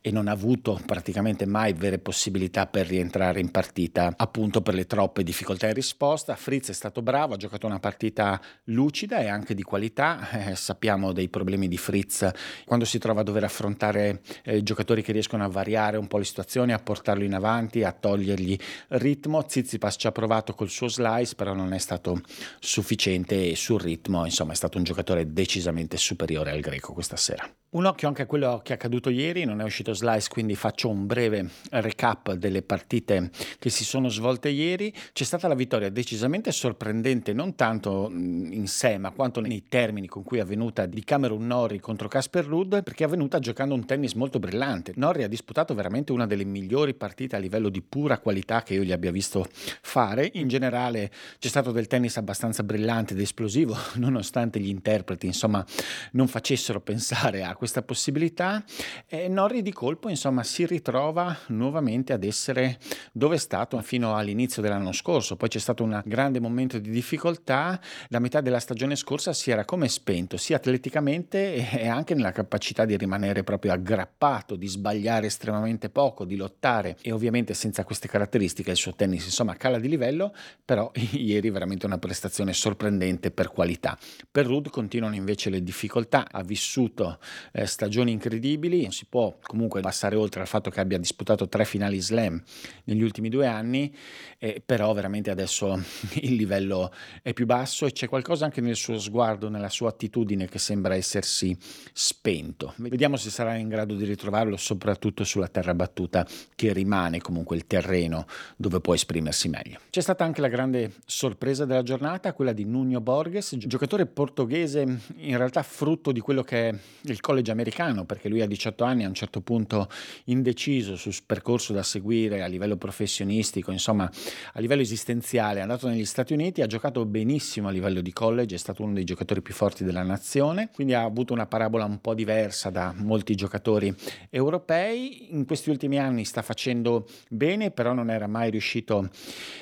e 0.03 0.11
non 0.11 0.29
ha 0.29 0.33
avuto 0.33 0.79
praticamente 0.85 1.47
mai 1.47 1.73
vere 1.73 1.99
possibilità 1.99 2.67
per 2.67 2.87
rientrare 2.87 3.41
in 3.41 3.51
partita, 3.51 4.13
appunto 4.15 4.61
per 4.61 4.75
le 4.75 4.85
troppe 4.85 5.23
difficoltà 5.23 5.69
in 5.69 5.73
risposta. 5.73 6.37
Fritz 6.37 6.69
è 6.69 6.75
stato 6.75 7.01
bravo, 7.01 7.33
ha 7.33 7.37
giocato 7.39 7.65
una 7.65 7.81
partita 7.81 8.39
lucida 8.65 9.21
e 9.21 9.29
anche 9.29 9.55
di 9.55 9.63
qualità. 9.63 10.29
Eh, 10.51 10.55
sappiamo 10.55 11.15
dei 11.15 11.31
problemi 11.31 11.67
di 11.67 11.79
Fritz 11.79 12.31
quando 12.67 12.85
si 12.85 12.99
trova 12.99 13.23
a 13.23 13.25
dover 13.25 13.45
affrontare 13.45 14.21
eh, 14.43 14.63
giocatori 14.63 15.01
che 15.01 15.13
riescono 15.13 15.45
a 15.45 15.49
variare 15.49 15.97
un 15.97 16.09
po' 16.09 16.19
le 16.19 16.25
situazioni, 16.25 16.75
a 16.75 16.79
portarlo 16.79 17.25
in 17.25 17.33
avanti, 17.33 17.85
a 17.85 17.93
togliergli 17.93 18.59
ritmo. 18.89 19.43
Zizipas 19.49 19.97
ci 19.99 20.07
ha 20.07 20.13
provato 20.13 20.53
col 20.53 20.69
suo 20.69 20.89
slice, 20.89 21.37
però 21.37 21.55
non 21.55 21.73
è 21.73 21.79
stato 21.79 22.21
sufficiente 22.59 23.55
sul 23.57 23.81
ritmo, 23.81 24.25
insomma 24.25 24.53
è 24.53 24.57
stato 24.57 24.79
un 24.79 24.85
giocatore 24.85 25.33
decisamente 25.33 25.97
superiore 25.97 26.51
al 26.51 26.61
greco 26.61 26.93
questa 26.93 27.17
sera. 27.17 27.49
Un 27.75 27.87
occhio 27.87 28.07
anche 28.07 28.23
a 28.23 28.27
quello 28.27 28.61
che 28.63 28.71
è 28.71 28.77
accaduto 28.77 29.11
ieri, 29.11 29.45
non 29.45 29.61
è 29.61 29.65
uscito 29.65 29.93
Slice, 29.95 30.29
quindi 30.29 30.55
faccio 30.55 30.89
un 30.89 31.07
breve 31.07 31.49
recap 31.71 32.35
delle 32.35 32.63
partite 32.63 33.31
che 33.59 33.69
si 33.69 33.83
sono 33.83 34.09
svolte 34.09 34.49
ieri. 34.49 34.95
C'è 35.13 35.25
stata 35.25 35.49
la 35.49 35.57
vittoria 35.57 35.89
decisamente 35.89 36.53
sorprendente, 36.53 37.33
non 37.33 37.57
tanto 37.57 38.09
in 38.13 38.69
sé, 38.69 38.97
ma 38.97 39.11
quanto 39.11 39.41
nei 39.41 39.65
termini 39.69 40.07
con 40.07 40.23
cui 40.23 40.39
è 40.39 40.43
avvenuta 40.43 40.87
di 40.87 41.03
Cameron 41.03 41.45
Norrie 41.45 41.81
contro 41.81 42.07
Casper 42.07 42.45
Rudd, 42.45 42.77
perché 42.79 43.03
è 43.03 43.07
avvenuta 43.09 43.41
giocando 43.41 43.75
un 43.75 43.85
tennis 43.85 44.13
molto 44.13 44.39
brillante. 44.39 44.93
Norrie 44.95 45.25
ha 45.25 45.29
disputato 45.29 45.75
veramente 45.75 46.13
una 46.13 46.29
delle 46.29 46.45
migliori 46.45 46.95
partite 46.95 47.35
a 47.35 47.41
livello 47.41 47.71
di 47.71 47.83
pura 47.83 48.19
qualità 48.19 48.63
che 48.63 48.75
io 48.75 48.85
gli 48.85 48.93
abbia 48.93 49.11
visto 49.11 49.49
fare. 49.51 50.31
In 50.35 50.47
generale 50.47 51.11
c'è 51.41 51.49
stato 51.49 51.73
del 51.73 51.89
tennis 51.89 52.19
abbastanza 52.19 52.63
brillante 52.63 53.15
ed 53.15 53.21
esplosivo, 53.21 53.77
nonostante 53.99 54.61
gli 54.61 54.69
interpreti, 54.69 55.27
insomma, 55.27 55.67
non 56.13 56.29
facessero 56.29 56.81
pensare 56.81 57.43
a 57.43 57.57
questa 57.65 57.81
possibilità 57.81 58.63
e 59.07 59.27
Norri 59.27 59.63
di 59.63 59.73
colpo 59.73 60.11
insomma 60.11 60.43
si 60.43 60.67
ritrova 60.67 61.35
nuovamente 61.47 62.13
ad 62.13 62.23
essere 62.23 62.79
dove 63.11 63.37
è 63.37 63.39
stato 63.39 63.81
fino 63.81 64.15
all'inizio 64.15 64.61
dell'anno 64.61 64.93
scorso, 64.93 65.37
poi 65.37 65.49
c'è 65.49 65.59
stato 65.59 65.83
un 65.83 66.03
grande 66.05 66.41
momento 66.41 66.79
di 66.79 66.91
difficoltà, 66.91 67.81
la 68.09 68.19
metà 68.19 68.43
della 68.43 68.61
stagione 68.61 68.97
scorsa 68.97 69.33
si 69.33 69.51
era 69.51 69.65
come 69.65 69.89
spento 69.89 70.37
sia 70.37 70.57
atleticamente 70.57 71.55
e 71.71 71.89
anche 71.89 72.15
nella 72.15 72.33
capacità 72.33 72.85
di 72.85 72.99
rimanere 72.99 73.45
proprio 73.45 73.73
aggrappato, 73.73 74.57
di 74.57 74.67
sbagliare 74.67 75.29
estremamente 75.29 75.89
poco, 75.89 76.27
di 76.27 76.37
lottare 76.37 76.99
e 77.01 77.13
ovviamente 77.13 77.55
senza 77.55 77.83
queste 77.85 78.09
caratteristiche 78.09 78.73
il 78.73 78.77
suo 78.77 78.95
tennis 78.95 79.25
insomma 79.25 79.57
cala 79.57 79.79
di 79.79 79.89
livello, 79.89 80.35
però 80.63 80.93
ieri 81.13 81.49
veramente 81.49 81.87
una 81.87 81.97
prestazione 81.97 82.53
sorprendente 82.53 83.31
per 83.31 83.49
qualità. 83.49 83.97
Per 84.31 84.45
Rudd 84.45 84.69
continuano 84.69 85.15
invece 85.15 85.49
le 85.49 85.63
difficoltà, 85.63 86.27
ha 86.31 86.43
vissuto 86.43 87.19
eh, 87.57 87.67
stagioni 87.67 88.11
incredibili, 88.11 88.83
non 88.83 88.91
si 88.91 89.07
può 89.09 89.37
comunque 89.41 89.81
passare 89.81 90.17
oltre 90.17 90.41
al 90.41 90.49
fatto 90.49 90.71
che 90.71 90.81
abbia 90.81 90.99
disputato 90.99 91.47
tre 91.49 91.65
finali 91.65 92.01
slam 92.01 92.43
negli 92.85 93.03
ultimi 93.03 93.29
due 93.29 93.47
anni, 93.47 93.95
eh, 94.39 94.61
però 94.65 94.93
veramente 94.93 95.31
adesso 95.31 95.81
il 96.21 96.35
livello 96.35 96.93
è 97.23 97.33
più 97.33 97.47
basso 97.47 97.87
e 97.87 97.93
c'è 97.93 98.09
qualcosa 98.09 98.45
anche 98.45 98.61
nel 98.61 98.75
suo 98.75 98.99
sguardo, 98.99 99.49
nella 99.49 99.69
sua 99.69 99.91
attitudine 99.91 100.49
che 100.49 100.59
sembra 100.59 100.97
essersi 100.97 101.57
spento. 101.93 102.75
Vediamo 102.77 103.17
se 103.17 103.31
sarà 103.31 103.55
in 103.55 103.69
grado 103.69 103.95
di 103.95 104.05
ritrovarlo 104.05 104.57
soprattutto 104.57 105.23
sulla 105.23 105.49
terra 105.49 105.75
battuta 105.75 106.27
che 106.57 106.73
rimane 106.73 107.21
comunque 107.21 107.55
il 107.55 107.69
terreno 107.69 108.27
dove 108.57 108.81
può 108.81 108.95
esprimersi 108.95 109.49
meglio. 109.49 109.79
C'è 109.91 110.01
stata 110.01 110.25
anche 110.25 110.41
la 110.41 110.49
grande 110.49 110.95
sorpresa 111.07 111.65
della 111.65 111.85
giornata, 111.85 112.33
quella 112.33 112.53
di 112.53 112.65
Nuno 112.65 113.01
Borges, 113.01 113.57
giocatore 113.59 114.07
portoghese 114.07 114.81
in 115.19 115.37
realtà 115.37 115.63
frutto 115.63 116.11
di 116.11 116.19
quello 116.19 116.43
che 116.43 116.69
è 116.69 116.79
il 117.03 117.21
college 117.21 117.44
college 117.45 117.51
americano 117.51 118.05
perché 118.05 118.29
lui 118.29 118.41
a 118.41 118.47
18 118.47 118.85
anni 118.85 119.05
a 119.05 119.09
un 119.09 119.15
certo 119.15 119.41
punto 119.43 119.89
indeciso 120.25 120.97
sul 120.97 121.15
percorso 121.25 121.73
da 121.73 121.83
seguire 121.83 122.43
a 122.43 122.47
livello 122.47 122.77
professionistico, 122.77 123.71
insomma 123.71 124.11
a 124.53 124.61
livello 124.61 124.81
esistenziale, 124.83 125.59
è 125.59 125.63
andato 125.63 125.87
negli 125.89 126.05
Stati 126.05 126.33
Uniti, 126.33 126.63
ha 126.63 126.67
giocato 126.67 127.05
benissimo 127.05 127.69
a 127.69 127.71
livello 127.71 128.01
di 128.01 128.13
college, 128.13 128.55
è 128.55 128.59
stato 128.59 128.83
uno 128.83 128.95
dei 128.95 129.05
giocatori 129.05 129.43
più 129.43 129.53
forti 129.53 129.85
della 129.85 130.03
nazione, 130.03 130.71
quindi 130.73 130.95
ha 130.95 131.03
avuto 131.03 131.33
una 131.33 131.47
parabola 131.47 131.85
un 131.85 132.01
po' 132.01 132.15
diversa 132.15 132.71
da 132.71 132.93
molti 132.97 133.35
giocatori 133.35 133.95
europei. 134.31 135.35
In 135.35 135.45
questi 135.45 135.71
ultimi 135.71 135.99
anni 135.99 136.25
sta 136.25 136.43
facendo 136.43 137.07
bene, 137.29 137.71
però 137.71 137.93
non 137.93 138.11
era 138.11 138.27
mai 138.27 138.51
riuscito 138.51 139.11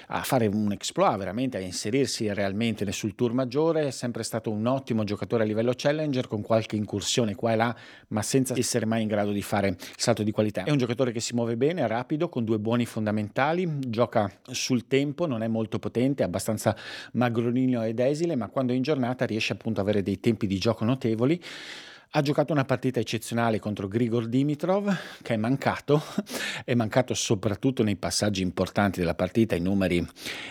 a 0.09 0.23
fare 0.23 0.47
un 0.47 0.73
exploit, 0.73 1.19
veramente 1.19 1.57
a 1.57 1.61
inserirsi 1.61 2.33
realmente 2.33 2.91
sul 2.93 3.15
tour 3.15 3.33
maggiore, 3.33 3.87
è 3.87 3.91
sempre 3.91 4.23
stato 4.23 4.51
un 4.51 4.67
ottimo 4.67 5.05
giocatore 5.05 5.43
a 5.43 5.47
livello 5.47 5.73
challenger 5.75 6.29
con 6.29 6.43
qualche 6.43 6.77
incursione 6.77 7.35
qua 7.35 7.53
e 7.53 7.57
là 7.57 7.72
ma 8.09 8.23
senza 8.23 8.57
essere 8.57 8.87
mai 8.87 9.03
in 9.03 9.09
grado 9.09 9.33
di 9.33 9.43
fare 9.43 9.69
il 9.69 9.77
salto 9.97 10.23
di 10.23 10.31
qualità. 10.31 10.65
È 10.65 10.71
un 10.71 10.79
giocatore 10.79 11.13
che 11.13 11.21
si 11.21 11.35
muove 11.35 11.57
bene, 11.57 11.83
è 11.83 11.87
rapido, 11.87 12.29
con 12.29 12.45
due 12.45 12.59
buoni 12.59 12.87
fondamentali, 12.87 13.69
gioca 13.89 14.31
sul 14.51 14.87
tempo, 14.87 15.27
non 15.27 15.43
è 15.43 15.49
molto 15.49 15.79
potente, 15.79 16.23
è 16.23 16.27
abbastanza 16.27 16.77
magronino 17.13 17.83
ed 17.85 17.99
esile, 17.99 18.37
ma 18.37 18.49
quando 18.49 18.73
è 18.73 18.77
in 18.77 18.83
giornata 18.83 19.25
riesce 19.25 19.53
appunto 19.53 19.81
ad 19.81 19.87
avere 19.87 20.03
dei 20.03 20.21
tempi 20.21 20.47
di 20.47 20.59
gioco 20.59 20.85
notevoli. 20.85 21.41
Ha 22.15 22.21
giocato 22.21 22.53
una 22.53 22.67
partita 22.67 23.01
eccezionale 23.01 23.59
contro 23.59 23.89
Grigor 23.89 24.27
Dimitrov, 24.27 24.95
che 25.23 25.33
è 25.33 25.37
mancato, 25.39 26.03
è 26.63 26.75
mancato 26.75 27.15
soprattutto 27.15 27.83
nei 27.83 27.97
passaggi 27.97 28.43
importanti 28.43 29.01
della 29.01 29.15
partita, 29.15 29.55
i 29.55 29.61
numeri, 29.61 30.07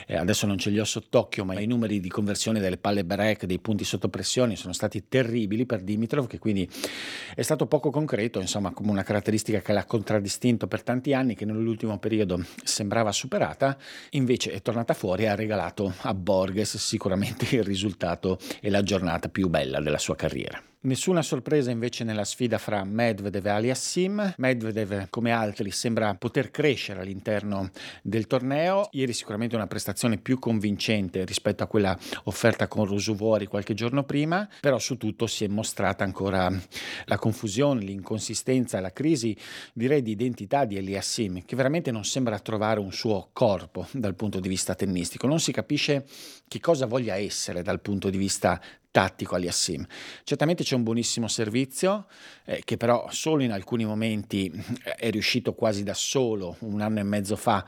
eh, 0.07 0.17
adesso 0.17 0.47
non 0.47 0.57
ce 0.57 0.71
li 0.71 0.79
ho 0.79 0.83
sott'occhio, 0.83 1.45
ma 1.45 1.59
i 1.59 1.67
numeri 1.67 1.99
di 1.99 2.09
conversione 2.09 2.59
delle 2.59 2.77
palle 2.77 3.05
break, 3.05 3.45
dei 3.45 3.59
punti 3.59 3.83
sotto 3.83 4.09
pressione 4.09 4.55
sono 4.55 4.73
stati 4.73 5.07
terribili 5.07 5.67
per 5.67 5.81
Dimitrov, 5.81 6.25
che 6.25 6.39
quindi 6.39 6.67
è 7.35 7.43
stato 7.43 7.67
poco 7.67 7.91
concreto, 7.91 8.39
insomma 8.39 8.71
come 8.71 8.89
una 8.89 9.03
caratteristica 9.03 9.59
che 9.59 9.71
l'ha 9.71 9.85
contraddistinto 9.85 10.65
per 10.65 10.81
tanti 10.81 11.13
anni, 11.13 11.35
che 11.35 11.45
nell'ultimo 11.45 11.99
periodo 11.99 12.43
sembrava 12.63 13.11
superata, 13.11 13.77
invece 14.11 14.51
è 14.51 14.63
tornata 14.63 14.95
fuori 14.95 15.25
e 15.25 15.27
ha 15.27 15.35
regalato 15.35 15.93
a 15.99 16.15
Borges 16.15 16.77
sicuramente 16.77 17.55
il 17.55 17.63
risultato 17.63 18.39
e 18.59 18.71
la 18.71 18.81
giornata 18.81 19.29
più 19.29 19.47
bella 19.47 19.79
della 19.79 19.99
sua 19.99 20.15
carriera. 20.15 20.59
Nessuna 20.83 21.21
sorpresa 21.21 21.69
invece 21.69 22.03
nella 22.03 22.23
sfida 22.23 22.57
fra 22.57 22.83
Medvedev 22.83 23.45
e 23.45 23.49
Aliassim. 23.51 24.33
Medvedev, 24.37 25.09
come 25.11 25.29
altri, 25.29 25.69
sembra 25.69 26.15
poter 26.15 26.49
crescere 26.49 27.01
all'interno 27.01 27.69
del 28.01 28.25
torneo. 28.25 28.87
Ieri 28.89 29.13
sicuramente 29.13 29.55
una 29.55 29.67
prestazione 29.67 30.17
più 30.17 30.39
convincente 30.39 31.23
rispetto 31.23 31.61
a 31.61 31.67
quella 31.67 31.95
offerta 32.23 32.67
con 32.67 32.85
Rusuvori 32.85 33.45
qualche 33.45 33.75
giorno 33.75 34.05
prima, 34.05 34.49
però 34.59 34.79
su 34.79 34.97
tutto 34.97 35.27
si 35.27 35.43
è 35.43 35.47
mostrata 35.47 36.03
ancora 36.03 36.51
la 37.05 37.17
confusione, 37.19 37.81
l'inconsistenza, 37.81 38.79
la 38.79 38.91
crisi, 38.91 39.37
direi 39.73 40.01
di 40.01 40.09
identità 40.09 40.65
di 40.65 40.77
Eliassim, 40.77 41.45
che 41.45 41.55
veramente 41.55 41.91
non 41.91 42.05
sembra 42.05 42.39
trovare 42.39 42.79
un 42.79 42.91
suo 42.91 43.29
corpo 43.33 43.85
dal 43.91 44.15
punto 44.15 44.39
di 44.39 44.49
vista 44.49 44.73
tennistico. 44.73 45.27
Non 45.27 45.39
si 45.39 45.51
capisce 45.51 46.07
che 46.51 46.59
cosa 46.59 46.85
voglia 46.85 47.15
essere 47.15 47.61
dal 47.61 47.79
punto 47.79 48.09
di 48.09 48.17
vista 48.17 48.59
tattico 48.91 49.35
agli 49.35 49.47
Assim. 49.47 49.85
Certamente 50.23 50.63
c'è 50.63 50.75
un 50.75 50.83
buonissimo 50.83 51.27
servizio 51.27 52.07
eh, 52.43 52.61
che 52.65 52.75
però 52.75 53.07
solo 53.09 53.41
in 53.41 53.51
alcuni 53.51 53.85
momenti 53.85 54.51
eh, 54.83 54.95
è 54.95 55.09
riuscito 55.09 55.53
quasi 55.53 55.83
da 55.83 55.93
solo 55.93 56.57
un 56.59 56.81
anno 56.81 56.99
e 56.99 57.03
mezzo 57.03 57.37
fa 57.37 57.65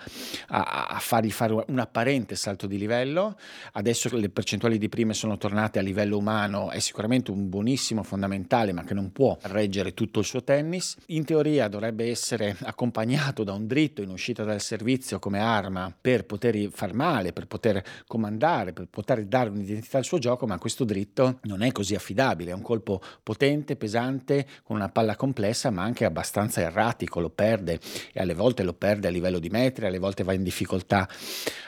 a, 0.47 0.87
a 0.89 0.99
fargli 0.99 1.31
fare 1.31 1.63
un 1.67 1.79
apparente 1.79 2.35
salto 2.35 2.67
di 2.67 2.77
livello. 2.77 3.37
Adesso 3.71 4.15
le 4.17 4.29
percentuali 4.29 4.77
di 4.77 4.89
prime 4.89 5.13
sono 5.13 5.37
tornate 5.37 5.79
a 5.79 5.81
livello 5.81 6.17
umano, 6.17 6.69
è 6.69 6.79
sicuramente 6.79 7.31
un 7.31 7.47
buonissimo 7.47 8.03
fondamentale 8.03 8.73
ma 8.73 8.83
che 8.83 8.93
non 8.93 9.11
può 9.13 9.37
reggere 9.43 9.93
tutto 9.93 10.19
il 10.19 10.25
suo 10.25 10.43
tennis. 10.43 10.97
In 11.07 11.23
teoria 11.23 11.69
dovrebbe 11.69 12.09
essere 12.09 12.57
accompagnato 12.63 13.45
da 13.45 13.53
un 13.53 13.65
dritto 13.65 14.01
in 14.01 14.09
uscita 14.09 14.43
dal 14.43 14.59
servizio 14.59 15.19
come 15.19 15.39
arma 15.39 15.93
per 15.99 16.25
poter 16.25 16.69
far 16.71 16.93
male, 16.93 17.31
per 17.31 17.47
poter 17.47 17.81
comandare, 18.05 18.72
per 18.73 18.87
poter 18.89 19.25
dare 19.25 19.49
un'identità 19.49 19.97
al 19.97 20.03
suo 20.03 20.17
gioco, 20.17 20.45
ma 20.45 20.57
questo 20.57 20.83
dritto 20.83 21.39
non 21.43 21.61
è 21.61 21.71
così 21.71 21.95
affidabile, 21.95 22.51
è 22.51 22.53
un 22.53 22.61
colpo 22.61 23.01
potente, 23.21 23.75
pesante, 23.75 24.45
con 24.63 24.75
una 24.75 24.89
palla 24.89 25.15
complessa, 25.15 25.69
ma 25.69 25.83
anche 25.83 26.05
abbastanza 26.05 26.61
erratico, 26.61 27.19
lo 27.19 27.29
perde 27.29 27.79
e 28.11 28.19
alle 28.19 28.33
volte 28.33 28.63
lo 28.63 28.73
perde 28.73 29.07
a 29.07 29.11
livello 29.11 29.39
di 29.39 29.49
metri, 29.49 29.85
alle 29.85 29.99
volte 29.99 30.23
va 30.23 30.33
in 30.33 30.43
difficoltà 30.43 31.07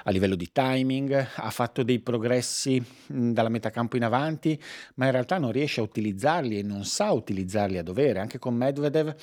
a 0.03 0.11
livello 0.11 0.35
di 0.35 0.49
timing, 0.51 1.27
ha 1.35 1.49
fatto 1.49 1.83
dei 1.83 1.99
progressi 1.99 2.83
dalla 3.07 3.49
metacampo 3.49 3.95
in 3.95 4.03
avanti, 4.03 4.59
ma 4.95 5.05
in 5.05 5.11
realtà 5.11 5.37
non 5.37 5.51
riesce 5.51 5.79
a 5.79 5.83
utilizzarli 5.83 6.59
e 6.59 6.63
non 6.63 6.83
sa 6.83 7.11
utilizzarli 7.11 7.77
a 7.77 7.83
dovere, 7.83 8.19
anche 8.19 8.39
con 8.39 8.55
Medvedev 8.55 9.15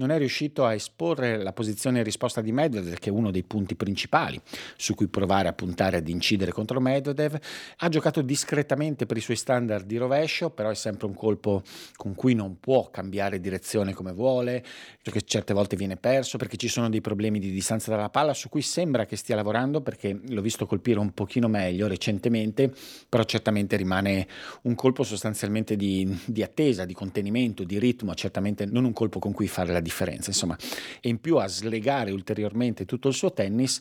non 0.00 0.10
è 0.10 0.16
riuscito 0.16 0.64
a 0.64 0.72
esporre 0.72 1.36
la 1.36 1.52
posizione 1.52 1.98
in 1.98 2.04
risposta 2.04 2.40
di 2.40 2.52
Medvedev, 2.52 2.94
che 2.94 3.10
è 3.10 3.12
uno 3.12 3.30
dei 3.30 3.44
punti 3.44 3.76
principali 3.76 4.40
su 4.76 4.94
cui 4.94 5.08
provare 5.08 5.48
a 5.48 5.52
puntare 5.52 5.98
ad 5.98 6.08
incidere 6.08 6.52
contro 6.52 6.80
Medvedev. 6.80 7.19
Ha 7.24 7.88
giocato 7.88 8.22
discretamente 8.22 9.06
per 9.06 9.16
i 9.16 9.20
suoi 9.20 9.36
standard 9.36 9.84
di 9.84 9.96
rovescio, 9.96 10.50
però 10.50 10.70
è 10.70 10.74
sempre 10.74 11.06
un 11.06 11.14
colpo 11.14 11.62
con 11.96 12.14
cui 12.14 12.34
non 12.34 12.58
può 12.60 12.90
cambiare 12.90 13.40
direzione 13.40 13.92
come 13.92 14.12
vuole, 14.12 14.64
perché 15.02 15.22
certe 15.22 15.52
volte 15.52 15.76
viene 15.76 15.96
perso, 15.96 16.38
perché 16.38 16.56
ci 16.56 16.68
sono 16.68 16.88
dei 16.88 17.00
problemi 17.00 17.38
di 17.38 17.50
distanza 17.50 17.90
dalla 17.90 18.10
palla 18.10 18.34
su 18.34 18.48
cui 18.48 18.62
sembra 18.62 19.06
che 19.06 19.16
stia 19.16 19.34
lavorando, 19.34 19.80
perché 19.80 20.18
l'ho 20.28 20.40
visto 20.40 20.66
colpire 20.66 20.98
un 20.98 21.12
pochino 21.12 21.48
meglio 21.48 21.88
recentemente, 21.88 22.72
però 23.08 23.24
certamente 23.24 23.76
rimane 23.76 24.26
un 24.62 24.74
colpo 24.74 25.02
sostanzialmente 25.02 25.76
di, 25.76 26.18
di 26.24 26.42
attesa, 26.42 26.84
di 26.84 26.94
contenimento, 26.94 27.64
di 27.64 27.78
ritmo, 27.78 28.14
certamente 28.14 28.66
non 28.66 28.84
un 28.84 28.92
colpo 28.92 29.18
con 29.18 29.32
cui 29.32 29.48
fare 29.48 29.72
la 29.72 29.80
differenza, 29.80 30.30
insomma, 30.30 30.56
e 31.00 31.08
in 31.08 31.20
più 31.20 31.36
a 31.36 31.46
slegare 31.46 32.10
ulteriormente 32.10 32.84
tutto 32.84 33.08
il 33.08 33.14
suo 33.14 33.32
tennis, 33.32 33.80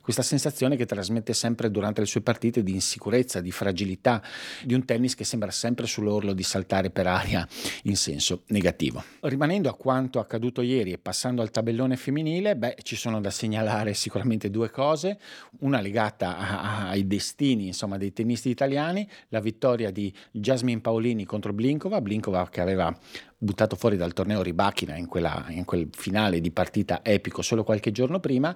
questa 0.00 0.22
sensazione 0.22 0.76
che 0.76 0.86
trasmette 0.86 1.32
sempre 1.32 1.70
durante 1.70 2.00
le 2.00 2.06
sue 2.06 2.20
partite 2.20 2.62
di 2.62 2.73
insicurezza, 2.74 3.40
di 3.40 3.50
fragilità, 3.50 4.22
di 4.62 4.74
un 4.74 4.84
tennis 4.84 5.14
che 5.14 5.24
sembra 5.24 5.50
sempre 5.50 5.86
sull'orlo 5.86 6.32
di 6.32 6.42
saltare 6.42 6.90
per 6.90 7.06
aria 7.06 7.46
in 7.84 7.96
senso 7.96 8.42
negativo. 8.48 9.02
Rimanendo 9.20 9.68
a 9.68 9.74
quanto 9.74 10.18
accaduto 10.18 10.60
ieri 10.60 10.92
e 10.92 10.98
passando 10.98 11.42
al 11.42 11.50
tabellone 11.50 11.96
femminile, 11.96 12.56
beh, 12.56 12.76
ci 12.82 12.96
sono 12.96 13.20
da 13.20 13.30
segnalare 13.30 13.94
sicuramente 13.94 14.50
due 14.50 14.70
cose, 14.70 15.18
una 15.60 15.80
legata 15.80 16.36
a, 16.36 16.88
ai 16.88 17.06
destini, 17.06 17.66
insomma, 17.68 17.96
dei 17.96 18.12
tennisti 18.12 18.48
italiani, 18.48 19.08
la 19.28 19.40
vittoria 19.40 19.90
di 19.90 20.12
Jasmine 20.30 20.80
Paolini 20.80 21.24
contro 21.24 21.52
Blinkova, 21.52 22.00
Blinkova 22.00 22.48
che 22.48 22.60
aveva 22.60 22.96
buttato 23.38 23.76
fuori 23.76 23.96
dal 23.96 24.12
torneo 24.12 24.42
Ribachina 24.42 24.96
in, 24.96 25.06
quella, 25.06 25.44
in, 25.48 25.64
quel 25.64 25.88
finale 25.90 26.40
di 26.40 26.50
partita 26.50 27.00
epico 27.02 27.42
solo 27.42 27.64
qualche 27.64 27.90
giorno 27.90 28.20
prima 28.20 28.54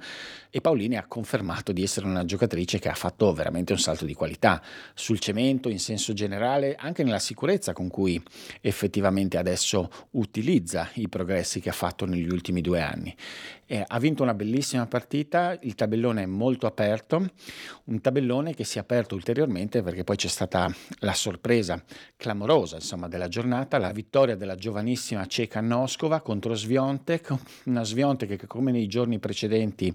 e 0.50 0.60
Paolini 0.60 0.96
ha 0.96 1.06
confermato 1.06 1.72
di 1.72 1.82
essere 1.82 2.06
una 2.06 2.24
giocatrice 2.24 2.78
che 2.78 2.88
ha 2.88 2.94
fatto 2.94 3.32
veramente 3.32 3.72
un 3.72 3.78
salto 3.78 4.04
di 4.04 4.14
qualità 4.14 4.62
sul 4.94 5.18
cemento 5.18 5.68
in 5.68 5.78
senso 5.78 6.12
generale, 6.12 6.74
anche 6.78 7.02
nella 7.02 7.18
sicurezza 7.18 7.72
con 7.72 7.88
cui 7.88 8.22
effettivamente 8.60 9.36
adesso 9.36 9.90
utilizza 10.12 10.88
i 10.94 11.08
progressi 11.08 11.60
che 11.60 11.68
ha 11.68 11.72
fatto 11.72 12.06
negli 12.06 12.28
ultimi 12.28 12.60
due 12.60 12.80
anni. 12.80 13.14
Eh, 13.70 13.84
ha 13.86 13.98
vinto 13.98 14.22
una 14.22 14.32
bellissima 14.32 14.86
partita, 14.86 15.58
il 15.60 15.74
tabellone 15.74 16.22
è 16.22 16.26
molto 16.26 16.66
aperto, 16.66 17.26
un 17.84 18.00
tabellone 18.00 18.54
che 18.54 18.64
si 18.64 18.78
è 18.78 18.80
aperto 18.80 19.14
ulteriormente 19.14 19.82
perché 19.82 20.04
poi 20.04 20.16
c'è 20.16 20.28
stata 20.28 20.74
la 21.00 21.12
sorpresa 21.12 21.82
clamorosa 22.16 22.76
insomma, 22.76 23.08
della 23.08 23.28
giornata, 23.28 23.76
la 23.76 23.92
vittoria 23.92 24.36
della 24.36 24.54
giovanissima 24.68 25.24
ceca 25.24 25.62
Noskova 25.62 26.20
contro 26.20 26.52
Sviontek, 26.54 27.34
una 27.64 27.84
Sviontek 27.84 28.36
che 28.36 28.46
come 28.46 28.70
nei 28.70 28.86
giorni 28.86 29.18
precedenti 29.18 29.94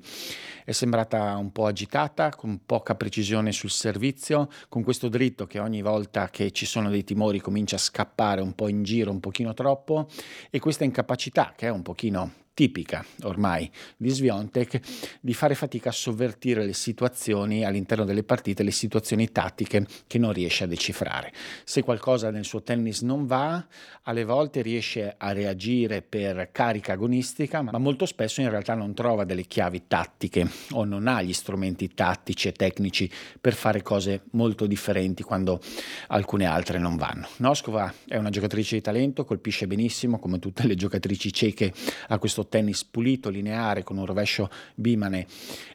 è 0.65 0.71
sembrata 0.71 1.37
un 1.37 1.51
po' 1.51 1.67
agitata, 1.67 2.31
con 2.31 2.61
poca 2.65 2.95
precisione 2.95 3.51
sul 3.51 3.69
servizio, 3.69 4.49
con 4.69 4.81
questo 4.83 5.09
dritto 5.09 5.45
che 5.45 5.59
ogni 5.59 5.83
volta 5.83 6.29
che 6.29 6.49
ci 6.49 6.65
sono 6.65 6.89
dei 6.89 7.03
timori 7.03 7.39
comincia 7.39 7.75
a 7.75 7.79
scappare 7.79 8.41
un 8.41 8.55
po' 8.55 8.67
in 8.67 8.81
giro, 8.81 9.11
un 9.11 9.19
pochino 9.19 9.53
troppo, 9.53 10.07
e 10.49 10.57
questa 10.57 10.83
incapacità 10.83 11.53
che 11.55 11.67
è 11.67 11.69
un 11.69 11.83
pochino 11.83 12.31
tipica 12.53 13.03
ormai 13.23 13.69
di 13.97 14.09
Sviontek 14.09 14.79
di 15.19 15.33
fare 15.33 15.55
fatica 15.55 15.89
a 15.89 15.93
sovvertire 15.93 16.65
le 16.65 16.73
situazioni 16.73 17.65
all'interno 17.65 18.05
delle 18.05 18.23
partite, 18.23 18.63
le 18.63 18.71
situazioni 18.71 19.31
tattiche 19.31 19.85
che 20.05 20.17
non 20.19 20.33
riesce 20.33 20.63
a 20.63 20.67
decifrare. 20.67 21.33
Se 21.63 21.81
qualcosa 21.83 22.29
nel 22.29 22.45
suo 22.45 22.61
tennis 22.61 23.01
non 23.01 23.25
va, 23.25 23.65
alle 24.03 24.23
volte 24.23 24.61
riesce 24.61 25.15
a 25.17 25.31
reagire 25.31 26.01
per 26.01 26.49
carica 26.51 26.93
agonistica, 26.93 27.61
ma 27.61 27.77
molto 27.77 28.05
spesso 28.05 28.41
in 28.41 28.49
realtà 28.49 28.75
non 28.75 28.93
trova 28.93 29.23
delle 29.23 29.43
chiavi 29.43 29.83
tattiche 29.87 30.47
o 30.71 30.83
non 30.83 31.07
ha 31.07 31.21
gli 31.21 31.33
strumenti 31.33 31.93
tattici 31.93 32.47
e 32.47 32.51
tecnici 32.51 33.09
per 33.39 33.53
fare 33.53 33.81
cose 33.81 34.23
molto 34.31 34.67
differenti 34.67 35.23
quando 35.23 35.59
alcune 36.07 36.45
altre 36.45 36.77
non 36.77 36.97
vanno. 36.97 37.27
Noskova 37.37 37.91
è 38.07 38.17
una 38.17 38.29
giocatrice 38.29 38.75
di 38.75 38.81
talento, 38.81 39.25
colpisce 39.25 39.67
benissimo 39.67 40.19
come 40.19 40.39
tutte 40.39 40.67
le 40.67 40.75
giocatrici 40.75 41.31
ceche 41.31 41.73
a 42.09 42.17
questo 42.19 42.42
tennis 42.47 42.83
pulito, 42.83 43.29
lineare, 43.29 43.83
con 43.83 43.97
un 43.97 44.05
rovescio 44.05 44.49
bimane 44.75 45.25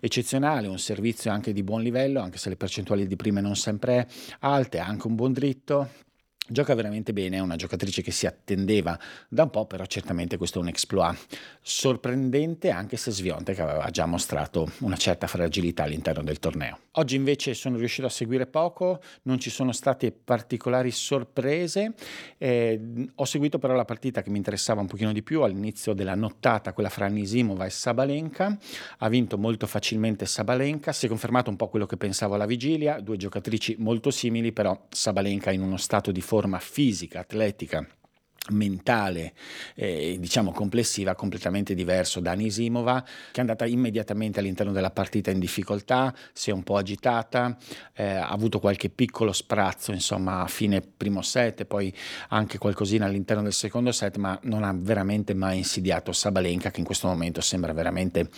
eccezionale, 0.01 0.67
un 0.67 0.79
servizio 0.79 1.31
anche 1.31 1.53
di 1.53 1.63
buon 1.63 1.83
livello, 1.83 2.21
anche 2.21 2.39
se 2.39 2.49
le 2.49 2.57
percentuali 2.57 3.07
di 3.07 3.17
prime 3.17 3.41
non 3.41 3.57
sempre 3.57 4.09
alte, 4.41 4.79
anche 4.79 5.07
un 5.07 5.15
buon 5.15 5.33
dritto, 5.33 5.89
Gioca 6.51 6.75
veramente 6.75 7.13
bene, 7.13 7.37
è 7.37 7.41
una 7.41 7.57
giocatrice 7.57 8.01
che 8.01 8.11
si 8.11 8.25
attendeva 8.25 8.99
da 9.29 9.43
un 9.43 9.51
po', 9.51 9.67
però 9.67 9.85
certamente 9.85 10.39
questo 10.39 10.59
è 10.59 10.63
un 10.63 10.69
exploit. 10.69 11.19
Sorprendente 11.61 12.71
anche 12.71 12.97
se 12.97 13.11
Svionte 13.11 13.53
che 13.53 13.61
aveva 13.61 13.91
già 13.91 14.07
mostrato 14.07 14.73
una 14.79 14.97
certa 14.97 15.27
fragilità 15.27 15.83
all'interno 15.83 16.23
del 16.23 16.39
torneo. 16.39 16.79
Oggi 16.93 17.17
invece 17.17 17.53
sono 17.53 17.77
riuscito 17.77 18.07
a 18.07 18.11
seguire 18.11 18.47
poco, 18.47 19.03
non 19.25 19.39
ci 19.39 19.51
sono 19.51 19.73
state 19.73 20.11
particolari 20.11 20.91
sorprese, 20.91 21.93
eh, 22.39 22.81
ho 23.15 23.25
seguito 23.27 23.59
però 23.59 23.75
la 23.75 23.85
partita 23.85 24.23
che 24.23 24.31
mi 24.31 24.39
interessava 24.39 24.81
un 24.81 24.87
pochino 24.87 25.13
di 25.13 25.23
più 25.23 25.43
all'inizio 25.43 25.93
della 25.93 26.15
nottata, 26.15 26.73
quella 26.73 26.89
fra 26.89 27.09
Nisimova 27.09 27.67
e 27.67 27.71
Sabalenka, 27.71 28.59
ha 28.99 29.09
vinto 29.11 29.37
molto 29.37 29.67
facilmente 29.67 30.25
Sabalenka, 30.25 30.93
si 30.93 31.05
è 31.05 31.09
confermato 31.11 31.51
un 31.51 31.57
po' 31.57 31.69
quello 31.69 31.85
che 31.85 31.99
pensavo 31.99 32.37
alla 32.37 32.47
vigilia, 32.47 33.01
due 33.01 33.19
giocatrici 33.19 33.77
molto 33.79 34.11
simili, 34.11 34.51
però 34.53 34.87
Sabalenka 34.89 35.51
in 35.51 35.61
uno 35.61 35.77
stato 35.77 36.11
di 36.11 36.23
forma 36.23 36.37
forma 36.39 36.61
fisica, 36.61 37.19
atletica 37.19 37.85
mentale, 38.51 39.35
eh, 39.75 40.17
diciamo 40.21 40.53
complessiva, 40.53 41.17
completamente 41.17 41.75
diverso 41.75 42.21
da 42.21 42.31
Anisimova, 42.31 43.03
che 43.03 43.37
è 43.37 43.41
andata 43.41 43.67
immediatamente 43.67 44.39
all'interno 44.39 44.71
della 44.73 44.93
partita 44.93 45.33
in 45.33 45.41
difficoltà, 45.41 46.15
si 46.33 46.51
è 46.51 46.53
un 46.53 46.63
po' 46.63 46.77
agitata, 46.77 47.59
eh, 47.93 48.05
ha 48.05 48.29
avuto 48.29 48.61
qualche 48.61 48.89
piccolo 48.89 49.33
sprazzo, 49.33 49.91
insomma, 49.93 50.43
a 50.43 50.47
fine 50.47 50.81
primo 50.81 51.21
set, 51.21 51.65
poi 51.65 51.93
anche 52.29 52.57
qualcosina 52.57 53.05
all'interno 53.05 53.43
del 53.43 53.53
secondo 53.53 53.91
set, 53.91 54.17
ma 54.17 54.39
non 54.45 54.63
ha 54.63 54.73
veramente 54.75 55.35
mai 55.35 55.59
insidiato 55.59 56.13
Sabalenka, 56.13 56.71
che 56.71 56.79
in 56.79 56.87
questo 56.87 57.09
momento 57.09 57.41
sembra 57.41 57.73
veramente 57.73 58.31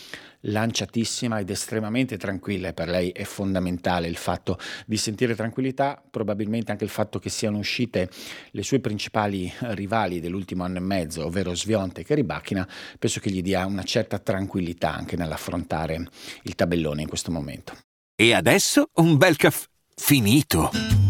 lanciatissima 0.43 1.39
ed 1.39 1.51
estremamente 1.51 2.17
tranquilla 2.17 2.69
e 2.69 2.73
per 2.73 2.89
lei 2.89 3.11
è 3.11 3.25
fondamentale 3.25 4.09
il 4.09 4.17
fatto 4.17 4.59
di 4.87 4.97
sentire 4.97 5.35
tranquillità, 5.35 6.03
probabilmente 6.11 6.71
anche 6.71 6.85
il 6.85 6.91
fatto 6.91 7.19
che 7.19 7.29
siano 7.29 7.59
uscite 7.59 8.09
le 8.51 8.63
sue 8.63 8.81
principali 8.81 9.53
rivali 9.61 10.21
dell'ultimo 10.21 10.65
anno 10.65 10.79
e 10.79 10.83
mezzo, 10.83 11.27
ovvero 11.27 11.55
Svionte 11.55 12.05
e 12.07 12.15
Ribachina, 12.15 12.67
penso 12.99 13.21
che 13.21 13.31
gli 13.31 13.43
dia 13.43 13.67
una 13.67 13.83
certa 13.83 14.19
tranquillità 14.19 14.95
anche 14.95 15.17
nell'affrontare 15.17 16.09
il 16.43 16.55
tabellone 16.55 17.03
in 17.03 17.09
questo 17.09 17.31
momento. 17.31 17.77
E 18.15 18.35
adesso 18.35 18.89
un 18.95 19.17
bel 19.17 19.37
caffè 19.37 19.67
finito. 19.95 21.10